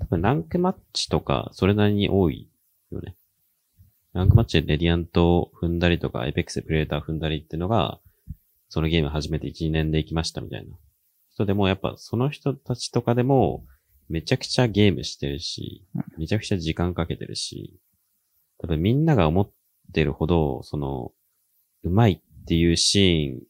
[0.00, 2.48] 多分ランクマッチとか、それなりに多い
[2.90, 3.16] よね。
[4.14, 8.00] ランクマッチでレディアントを踏んだりとか、エペックスでプレーター踏んだりっていうのが、
[8.68, 10.74] そのゲーム始めて1、2年で行きましたみたいな
[11.30, 13.64] 人でも、やっぱその人たちとかでも、
[14.08, 15.84] めちゃくちゃゲームしてるし、
[16.16, 17.78] めちゃくちゃ時間かけてるし、
[18.58, 19.50] 多分みんなが思っ
[19.92, 21.12] てるほど、その、
[21.82, 23.42] うまいっていうシーン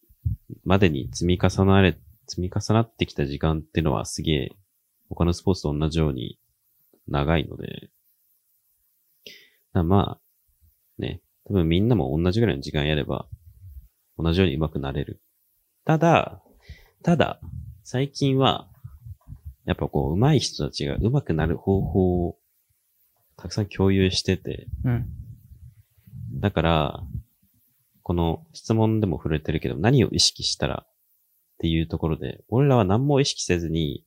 [0.64, 4.56] までに積み重なれ、積み重なってきた時間っていうのはすげえ、
[5.08, 6.38] 他のスポーツと同じように
[7.08, 7.90] 長いので、
[9.72, 10.20] まあ、
[10.98, 13.28] ね、多分みんなも同じぐらいの時間やれば、
[14.18, 15.20] 同じように上手くなれる。
[15.84, 16.42] ただ、
[17.02, 17.40] ただ、
[17.84, 18.68] 最近は、
[19.64, 22.38] やっぱこう、上手い人たちが上手くなる方法を
[23.36, 25.06] たくさん共有してて、うん。
[26.40, 27.02] だから、
[28.06, 30.88] この質問でも触れてるけど、何を意識したらっ
[31.58, 34.04] ていうところで、俺らは何も意識せずに、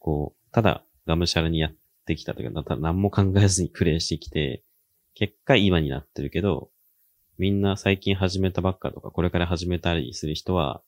[0.00, 4.64] こう、ただがむしゃらにやってきたというか、ただ何も考えずにプレイしてきて、
[5.14, 6.72] 結果今になってるけど、
[7.38, 10.82] みんな最近始めたばっかとか、これから始めたりする人は、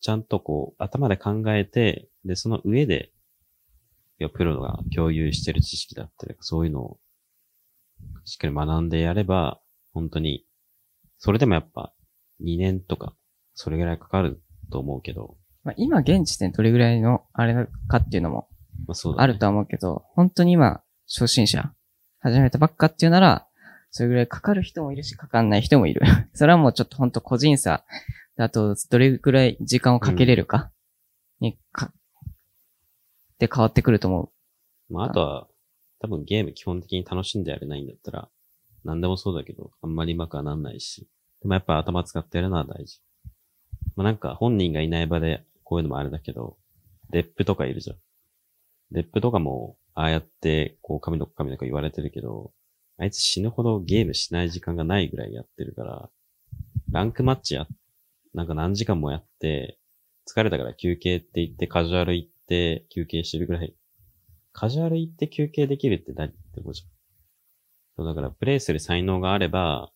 [0.00, 3.12] ちゃんとこう、頭で考えて、で、その上で、
[4.18, 6.98] いや、プロが共有してる知識だったり、そういうのを、
[8.24, 9.60] しっかり学んでやれば、
[9.92, 10.46] 本当に、
[11.24, 11.94] それでもやっぱ、
[12.42, 13.16] 2年とか、
[13.54, 18.46] それぐらいかかると思うけど、まあ、今現時点どれぐらいのあれかっていうのも
[18.86, 19.24] まあそうだ、ね。
[19.24, 21.72] あるとは思うけど、本当に今、初心者、
[22.20, 23.48] 始めたばっかっていうなら、
[23.90, 26.02] それぐらいかかる人もいるし、かかんない人もいる。
[26.34, 27.86] それはもうちょっと本当個人差。
[28.36, 30.72] あと、どれぐらい時間をかけれるか、
[31.40, 31.90] にか、
[33.38, 34.30] で変わってくると思
[34.90, 35.48] まああとは、
[36.00, 38.28] 多分ゲーム基本的に楽しんでやれないんだったら、
[38.84, 41.08] 何でもそうだけど、あんまりうまくはなんないし。
[41.44, 43.00] でもやっぱ頭使ってやるのは大事。
[43.96, 46.56] まあなんか本人がいない場でこういうのもあれだけど、
[47.10, 47.96] デップとかいるじゃん。
[48.92, 52.52] デップとかも、ああやって、こう、神の子神の子言われてるけど、
[52.98, 56.10] あいつ死ぬほどゲームしない時間がないぐらいやってるから、
[56.90, 57.66] ランクマッチや、
[58.32, 59.78] なんか何時間もやって、
[60.26, 63.74] 疲れたから休憩って言ってカジュアル行って休憩してるぐらい。
[64.52, 68.06] カジュアル行って休憩できるって何ってことじゃん。
[68.06, 69.90] だからプレイする才能があれば、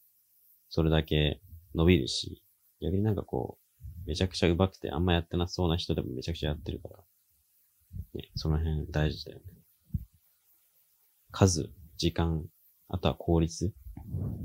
[0.69, 1.41] それだけ
[1.75, 2.43] 伸びるし、
[2.81, 3.59] 逆になんかこ
[4.07, 6.97] う、めちゃくちゃ上手くてあんまやってなそうな人でもめちゃくちゃやってるから。
[8.15, 9.45] ね、その辺大事だよね。
[11.31, 12.45] 数、時間、
[12.89, 13.73] あとは効率。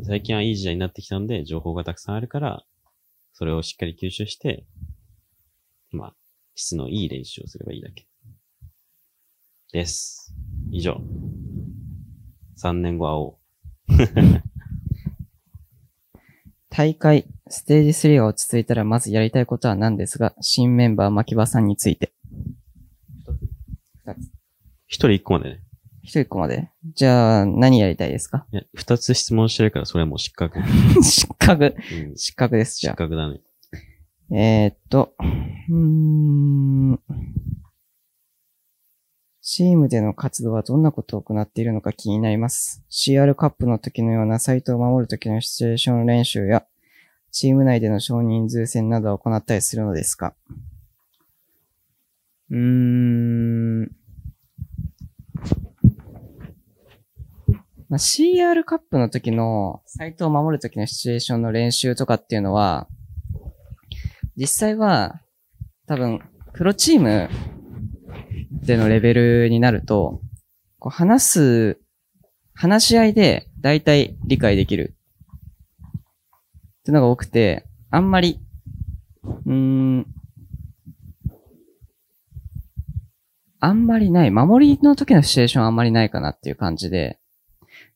[0.05, 2.63] 最近はいい時代になってきたんで、情報がたくさんあるから、
[3.33, 4.65] それをしっかり吸収して、
[5.91, 6.15] まあ、
[6.55, 8.07] 質のいい練習をすればいいだけ。
[9.71, 10.33] です。
[10.71, 11.01] 以上。
[12.57, 13.39] 3年後会お
[13.89, 14.42] う。
[16.75, 22.13] 大会、ステージ3が落ち着いたらまずやりたいことは何ですが、新メンバー牧場さんについて。
[24.03, 24.17] 二つ。
[24.87, 25.59] 一人一個までね。
[26.01, 26.71] 一人一個まで？
[26.95, 28.47] じゃあ、何やりたいですか？
[28.51, 30.57] いや、二つ質問してるから、それはもう失格。
[31.03, 31.75] 失格。
[32.07, 33.39] うん、失格です、じゃ失格だね。
[34.31, 34.35] あ。
[34.35, 35.13] えー、っと、
[35.69, 36.99] うーん。
[39.45, 42.81] チームでの活動はどんなことを行っているのか気になります。
[42.89, 46.65] CR カップの時のようなサイトを守る時のシチュエーション練習や、
[47.29, 50.33] チーム内での少人数戦などは行ったりするのですか？
[52.51, 53.81] うーん。
[57.89, 62.87] まあ、CR カップの時の、サイトを守る時のシチュエーションの練習とかっていうのは、
[64.37, 65.19] 実際は、
[65.85, 66.21] 多分、
[66.53, 67.27] プロチーム
[68.63, 70.21] でのレベルになると、
[70.79, 71.79] こう話す、
[72.53, 74.95] 話し合いで大体理解できる。
[76.79, 78.39] ってのが多くて、あんまり、
[79.23, 80.05] うーん、
[83.59, 84.31] あんまりない。
[84.31, 87.19] 守りの時のシチュエーションあんまりないかなっていう感じで、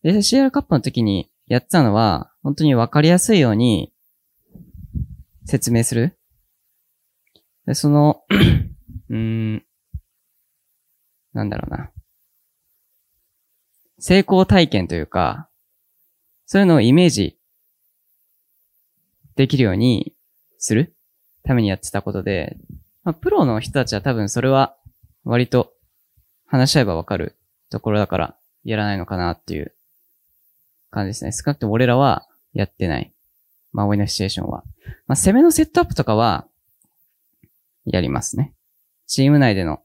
[0.02, 3.92] で、CR カップの時にやってたのは、本当にわかりやすいように
[5.46, 6.18] 説明する。
[7.66, 8.22] で、その、
[9.10, 9.64] うーん、
[11.38, 11.92] なんだろうな。
[14.00, 15.48] 成功体験というか、
[16.48, 17.38] そういうのをイメージ
[19.36, 20.16] できるように
[20.58, 20.96] する
[21.44, 22.58] ためにやってたことで、
[23.04, 24.76] まあ、プロの人たちは多分それは
[25.24, 25.74] 割と
[26.48, 27.36] 話し合えばわかる
[27.70, 29.74] ところだからやらないのかなっていう
[30.90, 31.32] 感じですね。
[31.32, 33.14] 少なくとも俺らはやってない。
[33.74, 34.64] 守りのシチュエーションは。
[35.06, 36.48] まあ、攻めのセットアップとかは
[37.86, 38.54] やりますね。
[39.06, 39.82] チーム内での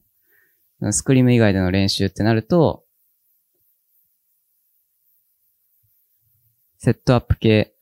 [0.91, 2.85] スクリーム以外での練習ってなると、
[6.79, 7.75] セットアップ系、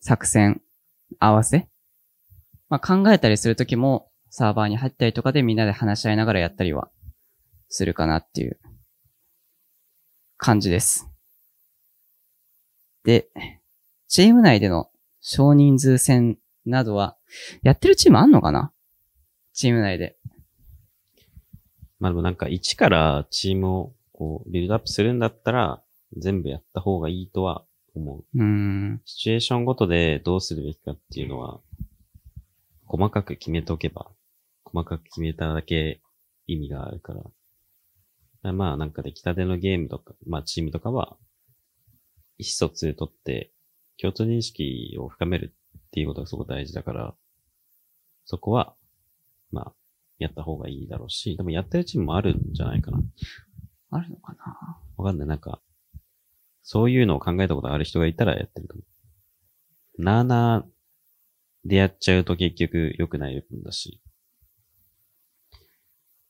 [0.00, 0.62] 作戦、
[1.18, 1.68] 合わせ？
[2.68, 6.90] まあ、考えたりするときも、サーバーに入ったりとかでみんなで話し合いながらやったりは、
[7.68, 8.60] するかなっていう、
[10.36, 11.08] 感じです。
[13.04, 13.28] で、
[14.06, 17.16] チーム内での少人数戦などは、
[17.62, 18.72] やってるチームあんのかな？
[19.54, 20.16] チーム内で。
[22.00, 25.82] まあでもなんか一からチームをこうビルドアップするんだったら
[26.16, 28.24] 全部やった方がいいとは思う。
[28.34, 29.02] うーん。
[29.04, 31.60] シチュエーションごとでどうするべきかっていうのは
[32.86, 34.10] 細かく決めておけば
[34.64, 36.00] 細かく決めただけ
[36.46, 37.20] 意味があるから。
[37.20, 37.30] だか
[38.42, 41.16] らまあなんか出来たてのゲームとか、まあチームとかは
[42.38, 43.50] 意思疎通取って
[44.00, 47.14] 共通認識を深めるっていうことがすごく大事だから、
[48.24, 48.74] そこは、
[49.50, 49.72] まあ、
[50.18, 53.00] やった方がいいだろうし、でもやってるチームもあるんじゃないかな。
[53.90, 54.78] あるのかな？
[54.96, 55.28] わかんない。
[55.28, 55.60] なんか、
[56.62, 58.82] そういうのを考えたことある人がいたらやってると思
[59.98, 60.02] う。
[60.02, 64.00] なーなーでやっちゃうと結局良くない部分だし、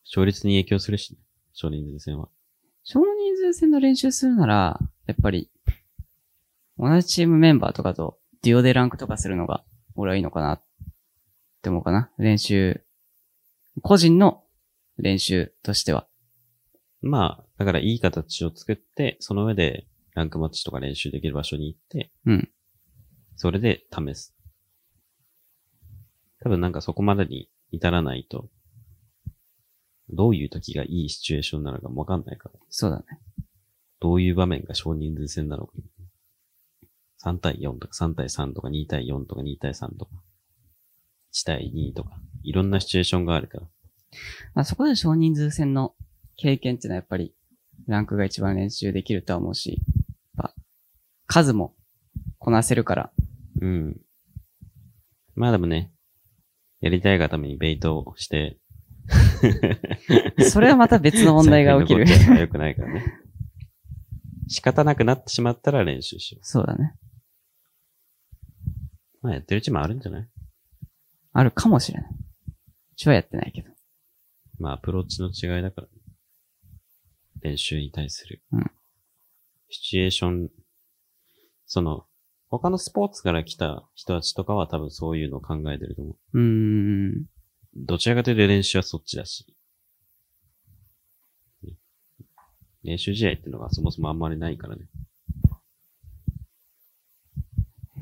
[0.05, 1.19] 勝率に影響するし、ね、
[1.53, 2.29] 少人数戦は。
[2.83, 5.51] 少人数戦の練習するなら、やっぱり、
[6.79, 9.65] 同じチームメンバーとかとデュオでランクとかするのが、
[9.97, 10.63] 俺はいいのかなっ
[11.61, 12.11] て思うかな。
[12.19, 12.81] 練習。
[13.83, 14.45] 個人の
[14.99, 16.07] 練習としては。
[17.01, 22.51] まあ、だからいい形を作って、その上でランクマッチとか練習できる場所に行って、うん。
[23.37, 24.35] それで試す。
[26.41, 28.49] 多分なんかそこまでに至らないと、
[30.11, 32.59] どういう時がいいシチュエーションなのかもわかんないから。
[32.69, 33.05] そうだね。
[34.01, 35.73] どういう場面が少人数戦なのか。
[37.25, 40.13] 3対4とか3対3とか2対4とか2対3とか、
[41.43, 42.11] 1対2とか、
[42.43, 43.67] いろんなシチュエーションがあるから。
[44.55, 45.95] まあ、そこで少人数戦の
[46.37, 47.35] 経験っていうのはやっぱり、
[47.87, 49.83] ランクが一番練習できるとは思うし、
[50.37, 50.55] やっぱ、
[51.27, 51.75] 数も
[52.39, 53.13] こなせるから、
[53.61, 54.01] うん。
[55.35, 55.93] まあでもね、
[56.81, 58.59] やりたいがためにベイトをして、
[60.51, 62.19] それはまた別の問題が起きる最。
[62.19, 63.05] 近のことは良くないからね。
[64.49, 66.95] 仕方なくなってしまったら練習しよそうだね。
[69.23, 69.27] う。
[69.27, 70.29] まあやってるうちもあるんじゃない？
[71.39, 72.11] あるかもしれない。
[72.11, 73.71] うちはやってないけど。
[74.59, 75.93] まあアプローチの違いだから、ね、
[77.43, 78.43] 練習に対する。
[78.51, 78.71] うん
[79.71, 80.51] シチュエーション、
[81.67, 82.07] その、
[82.49, 86.41] 他のスポーツから来た人たちとかは多分そういうのを考えてると思う。
[86.41, 87.27] うーん。
[87.77, 89.47] どちらかというと練習はそっちだし。
[92.83, 94.87] 練習試合っていうのがそもそもあんまりないからね。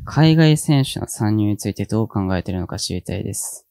[0.06, 3.66] 海外選手の参入についてどう考えているのか知りたいです。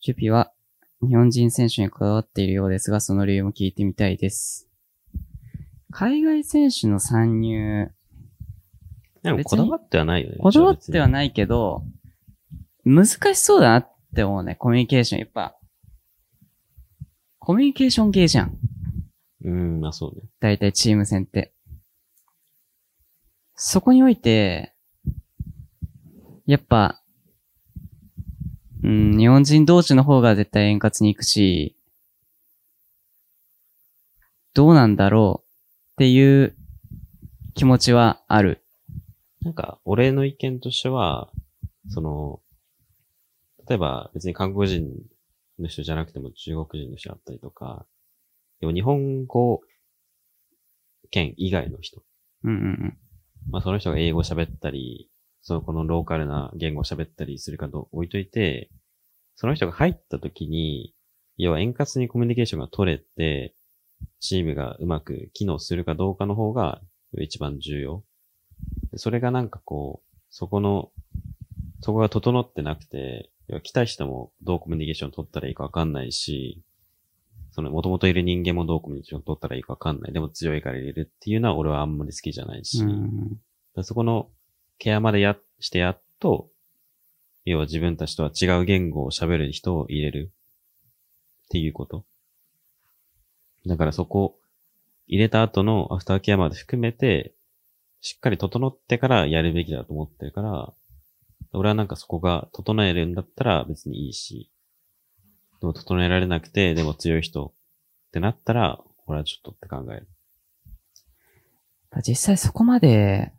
[0.00, 0.52] ジュピは
[1.00, 4.68] 日本人選手にこだわっているようですが、その理由も聞いてみたいです。
[5.92, 7.92] 海外選手の参入、
[9.22, 10.36] でもこだわってはないよね。
[10.40, 11.12] こだわってはない。
[11.12, 11.84] ないけど、
[12.84, 15.20] 難しそうだなって思うね、コミュニケーション。
[15.20, 15.56] やっぱ、
[17.38, 18.58] コミュニケーション系じゃん。
[19.44, 20.22] うん、まあそうね。
[20.40, 21.52] 大体チーム戦って。
[23.54, 24.71] そこにおいて、
[26.46, 27.00] やっぱ、
[28.82, 31.76] うん、日本人同士の方が絶対円滑に行くし、
[34.54, 36.56] どうなんだろうっていう
[37.54, 38.64] 気持ちはある。
[39.42, 41.30] なんか、俺の意見としては、
[41.88, 42.40] その、
[43.68, 44.90] 例えば別に韓国人
[45.58, 47.86] の人じゃなくても中国人の人だったりとか、
[48.60, 49.60] でも日本語
[51.10, 52.02] 圏以外の人。
[52.42, 52.98] うんうんうん。
[53.50, 55.08] まあその人が英語喋ったり、
[55.42, 58.70] そのこのローカルな言語を喋ったりするかと置いといて、
[59.34, 60.94] その人が入った時に、
[61.36, 63.54] 要は円滑にコミュニケーションが取れて、
[64.20, 66.80] チームがうまく機能するかどうかの方が
[67.20, 68.04] 一番重要。
[68.92, 70.90] でそれがなんかこう、そこの、
[71.80, 76.62] そこが整ってなくて、要は来た人もどうコミュニケーション取ったらいいかわかんないし、
[77.50, 80.12] その元々いる人間もどうコミュニケーション取ったらいいかわかんない。
[80.12, 83.40] でも強いから入れるっていうのは俺はあんまり好きじゃないし、うん
[83.82, 84.28] そこの
[84.82, 86.50] ケアまでや、してやっと、
[87.44, 90.32] 要は自分たちとは違う言語を喋る人を入れる
[91.44, 92.04] っていうこと。
[93.64, 94.40] だからそこ、
[95.06, 97.32] 入れた後のアフターケアまで含めて、
[98.00, 100.72] しっかり整ってからやるべきだと思ってるから、
[101.52, 104.50] 俺はなんかそこが整えるんだったら別にいいし、
[105.60, 110.08] でも整えられなくて、でも強い人ってなったら、俺はちょっとって考える。
[112.04, 113.32] 実際そこまで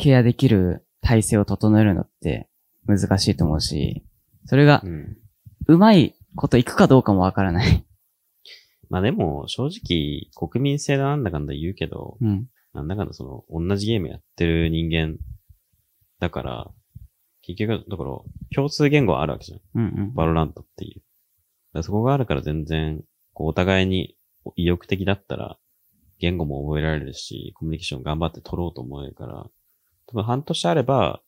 [0.00, 2.48] ケアできる体制を整えるのって
[2.86, 4.04] 難しいと思うし、
[4.46, 4.82] それが
[5.66, 7.84] うまいこといくかどうかもわからない。
[8.88, 12.48] まあでも、正直、国民性だなんだかんだ言うけど、うん。
[12.72, 15.16] なんだかんだその、同じゲームやってる人間
[16.18, 16.70] だから、
[17.42, 18.10] 結局、だから、
[18.54, 19.60] 共通言語はあるわけじゃん。
[19.74, 20.14] うんうん。
[20.14, 21.02] バロラントってい
[21.72, 21.82] う。
[21.82, 24.16] そこがあるから全然、こう、お互いに
[24.56, 25.58] 意欲的だったら、
[26.18, 29.46] 言語も覚えられるし、コミュニケーション頑張って取ろうと思えるから、
[30.10, 31.22] 多分半年あれば、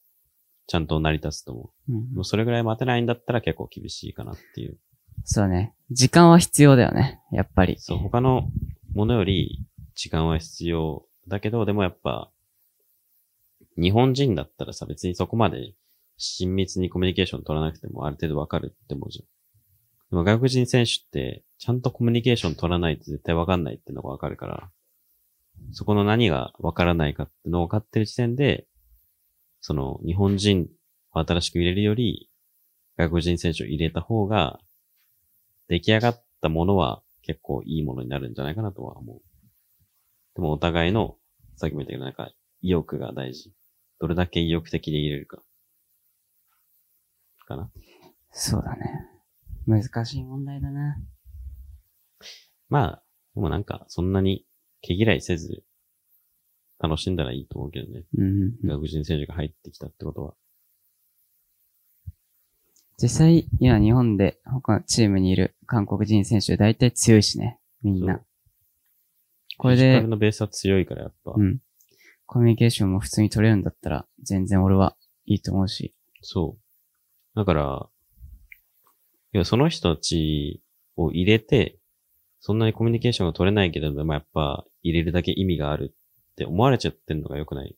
[0.67, 1.93] ちゃんと成り立つと思う。
[1.93, 4.79] うんもうそれぐらい待てないんだったら結構厳しいかなっていう。
[5.25, 5.75] そうね。
[5.91, 7.21] 時間は必要だよね。
[7.33, 7.77] やっぱり。
[7.79, 8.49] そう、他の
[8.95, 9.65] ものより
[9.95, 12.31] 時間は必要だけど、でもやっぱ、
[13.77, 15.75] 日本人だったらさ、別にそこまで
[16.17, 19.25] 親密にコミュニケーション取らなくてもある程度わかるって思うじゃん。
[20.11, 24.71] でも外国人選手って、ちゃんとコミュニケーション取らないと絶対わかんないってのがわかるから、
[25.71, 28.67] そこの何がわからないかってのを分かってる時点で、
[29.63, 30.69] その日本人
[31.15, 32.29] を新しく入れるより、
[32.99, 34.61] 外国人選手を入れた方が、
[35.69, 39.23] 出来上がったものは結構いいものになるんじゃないかなとは思う。
[40.35, 41.17] でもお互いの、
[41.57, 43.53] さっきも言ったけどなんか意欲が大事。
[44.01, 45.43] どれだけ意欲的で入れるか。
[47.47, 47.71] かな。
[48.33, 49.09] そうだね。
[49.67, 50.97] 難しい問題だな。
[52.69, 53.03] まあ、
[53.35, 54.45] でもなんか、そんなに
[54.81, 55.63] 毛嫌いせず、
[56.83, 58.03] 楽しんだらいいと思うけどね。
[58.19, 58.57] うん。
[58.65, 60.35] 外国人選手が入ってきたってことは。
[63.01, 67.61] 実際、今日本で他のチームにいる韓国人選手大体強いしね。
[67.83, 68.21] みんな。
[69.59, 71.35] これでのベースは強いからやっぱ。
[71.37, 71.61] うん。
[72.27, 75.95] コミュニケーションも普通に取れるんだったら、全然俺はいいと思うし。
[76.21, 77.37] そう。
[77.37, 77.89] だから、
[79.35, 80.63] いや、その人たち
[80.97, 81.79] を入れて、
[82.41, 85.95] そんなにコミュニケーションが取れないけど、まあ、やっぱ入れるだけ意味がある
[86.33, 87.77] って思われちゃってんのが良くない。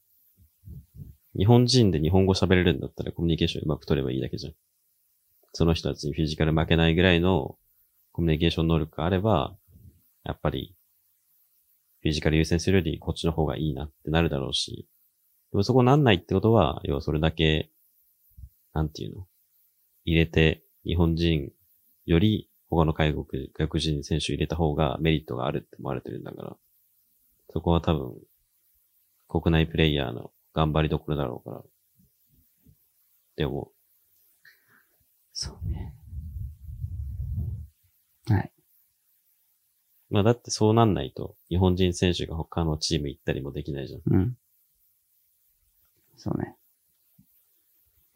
[1.36, 4.54] 日本人で日本語喋れるんだったらコミュニケーションうまく取ればいいだけじゃん。
[5.52, 7.56] その人たちにフィジカル負けないぐらいの
[8.12, 9.56] コミュニケーション能力があれば、
[10.24, 10.76] やっぱり、
[12.02, 14.88] フィジカル優先するよりこっちの方がいいなってなるだろうし、
[15.52, 17.70] でもそこなんないってことは、要はそれだけ
[18.72, 19.26] なんていうの
[20.04, 21.50] 入れて、日本人
[22.04, 26.56] より他の外国、外国人選手入れた方がメリットがあるって思われてるんだから、
[27.52, 28.14] そこは多分、
[29.28, 31.64] 国内プレイヤーの頑張りどころだろうから、っ
[33.36, 33.72] て思
[35.32, 35.94] そうね。
[38.28, 38.52] はい。
[40.10, 40.14] う。
[40.14, 44.00] まあだってそうなんないと、日本人選手が他のチーム行ったりもできないじゃん。
[44.06, 44.36] うん。
[46.16, 46.56] そうね。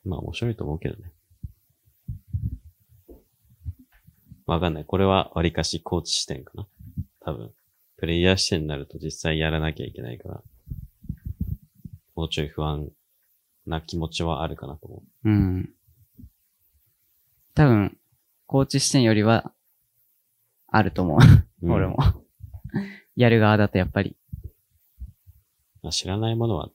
[0.04, 1.12] まあ面白いと思うけどね。
[4.46, 4.84] わかんない。
[4.84, 6.66] これは割かしコーチ視点かな。
[7.20, 7.52] 多分。
[7.96, 10.42] プレイヤー視点になると実際やらなきゃいけないから、
[12.18, 12.90] もうちょい不安
[13.64, 15.70] な気持ちはあるかなと思うん。
[17.54, 17.96] 多分、
[18.46, 19.52] コーチ視点よりは、
[20.66, 21.18] あると思う。
[21.64, 21.72] う。
[21.72, 21.96] 俺も。
[23.14, 24.16] やる側だとやっぱり、
[25.80, 26.70] まあ、知らないものは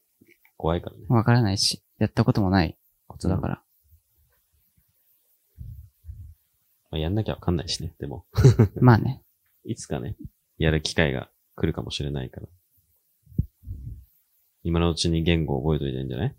[0.55, 1.03] 怖いからね。
[1.09, 2.77] わからないし、やったこともない
[3.07, 3.63] ことだから。
[6.89, 7.93] まあ、やんなきゃわかんないしね。
[7.99, 8.25] でも、
[8.79, 9.21] まあね。
[9.67, 10.15] いつかね、
[10.57, 12.47] やる機会が来るかもしれないから。
[14.63, 16.35] 今のうちに言語を覚えといてんじゃない？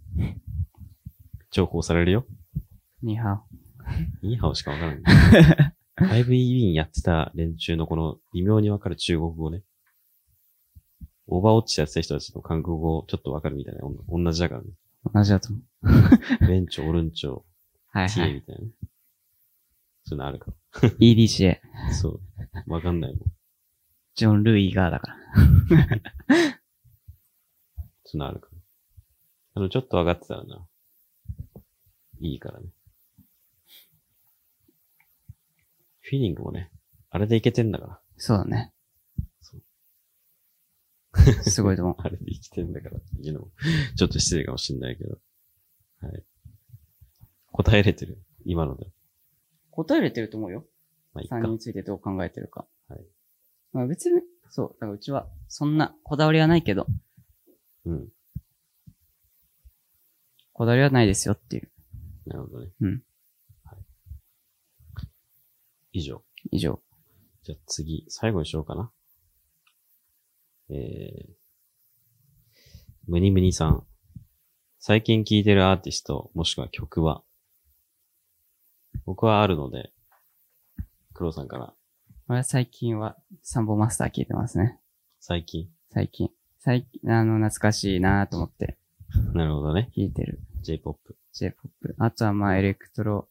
[1.50, 2.26] 重宝されるよ？
[3.02, 3.42] ニーハ
[4.22, 5.02] ニーハオしかわからない。
[5.98, 9.62] 5E ウィンやってた連中のこの微妙にわかる中国語ね。
[11.26, 13.80] オーバーウォッチやってた人たちの韓国語ちょっとわかるみたいな。
[14.08, 14.68] 同じだからね。
[15.04, 15.10] ウ。
[15.12, 16.46] 同じだと思う。
[16.46, 17.42] ベンチョ、オルンチョ、
[17.92, 18.34] はいはい。
[18.34, 18.68] みたいなね。
[20.06, 20.52] そういうのあるか
[21.00, 21.58] EDCA。
[21.88, 21.94] ら。
[21.94, 22.72] そう。
[22.72, 23.20] わかんないもん。
[24.14, 25.14] ジョン・ルイガーだか
[26.28, 26.58] ら。
[28.04, 28.58] そういうのあるから。
[29.54, 30.66] あの、ちょっと上がってたらな。
[32.20, 32.66] いいからね。
[36.00, 36.70] フィーリングもね、
[37.10, 38.00] あれでいけてんだから。
[38.16, 38.72] そうだね。
[39.40, 39.62] そう
[41.48, 41.96] すごいと思う。
[42.02, 43.50] あれで生きてんだからっていうのも、
[43.96, 45.18] ちょっと失礼かもしんないけど。
[46.00, 46.24] はい。
[47.52, 48.22] 答えれてる？
[48.44, 48.92] 今ので。
[49.70, 50.66] 答えれてると思うよ。
[51.14, 51.40] まあ、いいか3。
[51.40, 52.66] 人についてどう考えてるか。
[52.88, 53.06] はい。
[53.72, 54.68] まあ別に、そう。
[54.74, 56.86] だからうちは、そんなこだわりはないけど、
[57.86, 58.08] うん。
[60.52, 61.70] こだわりはないですよっていう。
[62.26, 62.70] なるほどね。
[62.80, 63.02] うん。
[63.64, 63.78] はい。
[65.92, 66.22] 以上。
[66.50, 66.80] 以上。
[67.42, 68.90] じゃあ次、最後にしようかな。
[70.70, 71.32] えー、
[73.06, 73.86] ムニムニさん。
[74.78, 77.22] 最近聴いてるアーティスト、もしくは曲は？
[79.04, 79.92] 僕はあるので、
[81.12, 81.74] 黒さんから、
[82.28, 84.78] 俺は最近はサンボマスター聞いてますね。
[85.20, 85.68] 最近？
[85.90, 86.30] 最近。
[86.64, 88.78] 最近、あの、懐かしいなと思って
[89.34, 89.90] なるほどね。
[89.94, 91.14] 聞いてる J-POP。
[91.34, 91.94] J-POP。
[91.98, 93.28] あとはまあエレクトロ、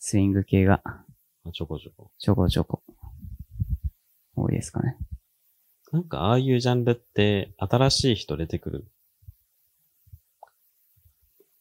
[0.00, 1.04] スイング系があ
[1.52, 2.10] ちょこちょこ。
[2.18, 2.82] ちょこちょこ
[4.34, 4.98] 多いですかね。
[5.92, 8.84] なんかああいうジャンルって、新しい人出てくる？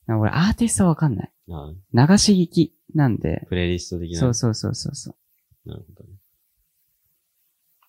[0.08, 1.32] あ俺アーティストはわかんない。
[1.52, 4.20] あ流し聞きなんで、プレイリスト的な？
[4.20, 5.70] そうそうそうそうそう。
[5.70, 6.16] なるほどね。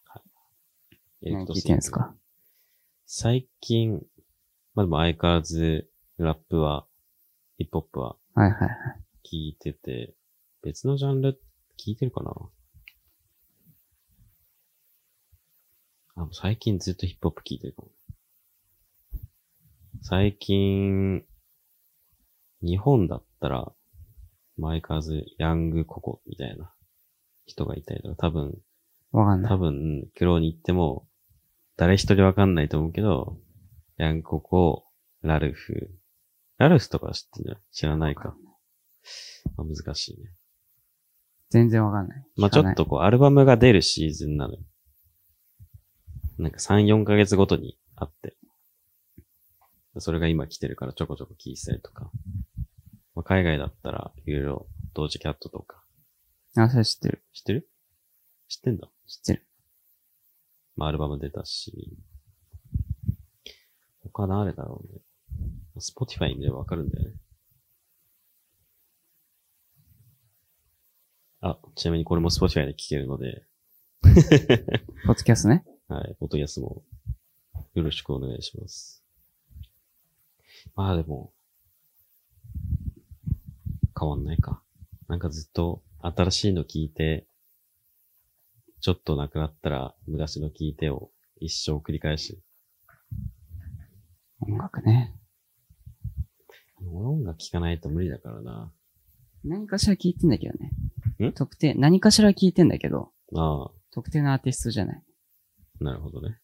[0.05, 1.29] はい。
[1.29, 2.15] エレ何聞いクトスイングてんすか？
[3.15, 4.01] 最近、
[4.75, 6.87] まあでも相変わらず、ラップは、
[7.59, 8.71] ヒップホップは、はいはいはい。
[9.23, 10.15] 聞いてて、
[10.63, 11.39] 別のジャンル
[11.79, 12.33] 聞いてるかな？
[16.17, 17.91] あ、最近ずっとヒップホップ聞いてるかも。
[20.01, 21.23] 最近、
[22.63, 23.75] 日本だったら、
[24.57, 26.73] 前カズ、ヤングココみたいな
[27.45, 28.59] 人がいたりとか、多分、
[29.11, 29.53] わかんない。
[29.53, 31.07] 多分、クローに行っても、
[31.77, 33.39] 誰一人わかんないと思うけど、
[33.97, 34.85] ヤングココ、
[35.23, 35.91] ラルフ。
[36.59, 37.59] ラルフとか知ってんじゃん？
[37.73, 38.37] 知らないか。
[39.57, 40.31] まあ、難しいね。
[41.51, 42.25] 全然わかんない。
[42.37, 44.61] まあちょっとこう、アルバムが出るシーズンなのよ。
[46.39, 48.37] なんか3、4ヶ月ごとにあって。
[49.99, 52.11] それが今来てるからちょこちょこ聞いてたりとか。
[53.15, 55.85] まあ、海外だったら、いろいろ、ドージキャットとか。
[56.57, 57.23] あ、それ知ってる。
[57.33, 57.69] 知ってる？
[58.49, 58.89] 知ってんだ？
[59.07, 59.47] 知ってる。
[60.77, 61.97] まあアルバム出たし。
[64.13, 65.01] 他誰だろうね。
[65.79, 67.15] スポティファイ見ればわかるんだよね。
[71.41, 73.45] あ、ちなみにこれもスポティファイで聴けるので、
[74.03, 75.65] ポッドキャストね。
[75.89, 76.85] はい、音安も
[77.75, 79.05] よろしくお願いします。
[80.75, 81.33] まあでも、
[83.99, 84.63] 変わんないか。
[85.09, 87.27] なんかずっと新しいの聞いて、
[88.83, 92.43] ちょっとなくなったら昔の聞いてを一生繰り返し。
[94.41, 95.15] 音楽ね。
[96.93, 98.73] 音楽聴かないと無理だからな。
[99.45, 101.29] 何かしら聞いてんだけどね。
[101.29, 101.33] ん？
[101.33, 105.03] 特定、何かしら聞いてんだけど、あ特定のアーティストじゃない。
[105.81, 106.41] あ、なるほどね。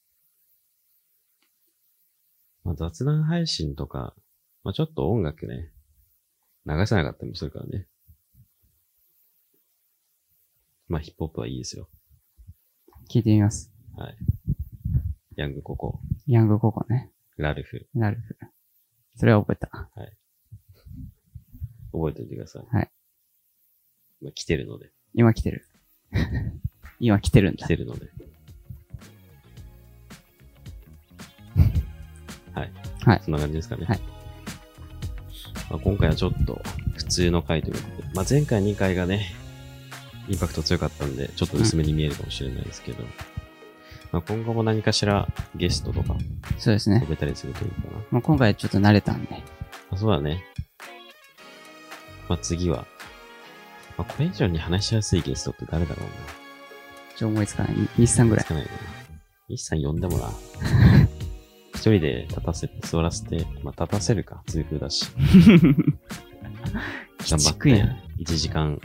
[2.62, 4.14] まあ、雑談配信とか、
[4.62, 5.72] まあ、ちょっと音楽ね、
[6.66, 7.89] 流せなかったりもするからね。
[10.86, 11.89] まあ、ヒップホップはいいですよ。
[13.09, 13.72] 聞いてみます。
[13.96, 14.16] はい。
[15.36, 17.11] ヤングココ、ヤングココね。
[17.38, 18.52] ラルフ、なるほど。
[19.16, 19.68] それは覚えた。
[21.90, 22.66] 覚えておいてください。
[22.70, 22.90] はい。
[24.20, 25.64] まあ、来てるので、今来てる。
[27.00, 27.64] 今来てるんだ。
[27.64, 28.11] 来てるので。
[32.52, 32.72] はい。
[33.04, 33.86] はいそんな感じですかね。
[33.86, 34.00] はい。
[35.70, 36.61] まあ、今回はちょっと
[36.94, 39.32] 普通の回ということで、まあ、前回2回がね、
[40.29, 43.03] インパクト強かったんで、ちょっと薄めに見えるかもしれないですけど、
[44.12, 46.16] まあ、今後も何かしらゲストとか
[46.59, 47.07] そうですね呼。
[47.07, 47.99] べたりするといいかな。
[48.11, 49.43] もう今回ちょっと慣れたんで。
[49.91, 50.43] あそうだね。
[52.29, 52.87] まあ、次は、
[53.97, 56.12] まあ、これ以上に話しやすいゲストって誰だろうな。
[57.16, 57.72] ちょ、思いつかない。
[57.72, 58.49] に日産ぐらいつ。
[58.49, 58.70] かないな。
[59.49, 60.31] 日産呼んでもな。
[61.74, 65.07] 一人で立たせて、座らせて、まあ、立たせるか、痛風だし。
[67.31, 67.89] 頑張ってちくやん、
[68.20, 68.81] 1時間、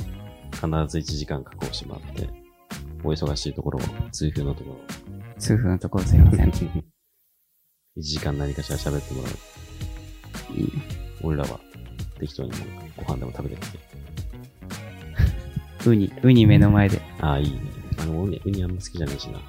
[0.54, 2.30] 必ず1時間確保してもらって、
[3.04, 3.82] お忙しいところを、
[4.12, 5.04] 痛風のところを、
[5.39, 6.49] 数分のところすいません。
[7.97, 9.34] 1時間何かしら喋ってもらう。
[10.56, 10.72] いいね。
[11.22, 11.60] 俺らは、
[12.20, 12.51] 適当に
[12.95, 13.80] ご飯でも食べてきて。
[15.89, 17.01] ウニ、ウニ目の前で。
[17.20, 17.60] ああ、いいね。
[17.99, 19.39] あの、ウニ、ウニあんま好きじゃないしな。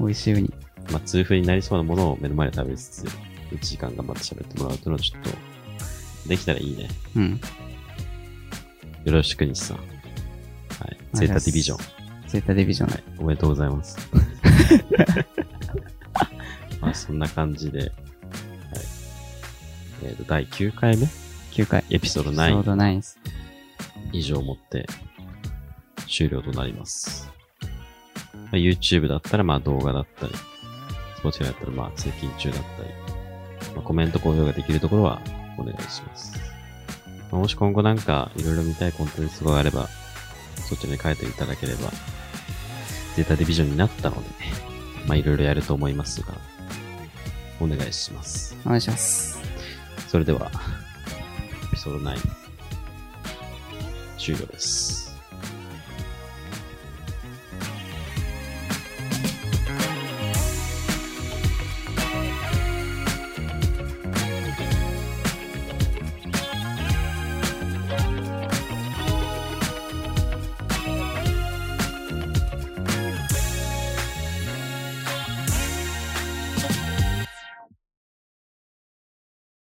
[0.00, 0.52] 美味しいウニ。
[0.90, 6.88] まあ、痛風になりそうなものを目の前で食べつつ、1時間頑張って喋ってもらうというのはちょっと、できたらいいね。
[7.16, 7.40] うん。
[9.04, 9.95] よろしく、西さん。
[10.80, 10.96] はい。
[11.14, 11.78] ゼータディビジョン。
[12.28, 12.90] ゼータディビジョン。
[12.90, 13.04] はい。
[13.18, 13.98] おめでとうございます。
[16.80, 17.90] まあ、そんな感じで、はい。
[20.04, 21.06] えっ、と、第9回目
[21.52, 21.84] ？9回。
[21.90, 23.18] エピソードエピソー9ド9です。
[24.12, 24.86] 以上をもって
[26.08, 27.30] 終了となります。
[28.32, 30.32] まあ、YouTube だったらまあ動画だったり、
[31.22, 32.88] Spotify だったらまあ通勤中だったり、
[33.74, 35.20] まあ、コメント高評ができるところは
[35.58, 36.32] お願いします。
[37.32, 39.88] まあ、もし今後なんかいろいろ見たいコンテンツがあれば、
[40.56, 41.90] そちらに書いていただければ、
[43.16, 44.28] データディビジョンになったので、
[45.06, 46.34] まあいろいろやると思いますが、
[47.60, 48.56] お願いします。
[48.64, 49.38] お願いします。
[50.08, 50.50] それでは、
[51.72, 52.16] エピソード9、
[54.18, 55.05] 終了です。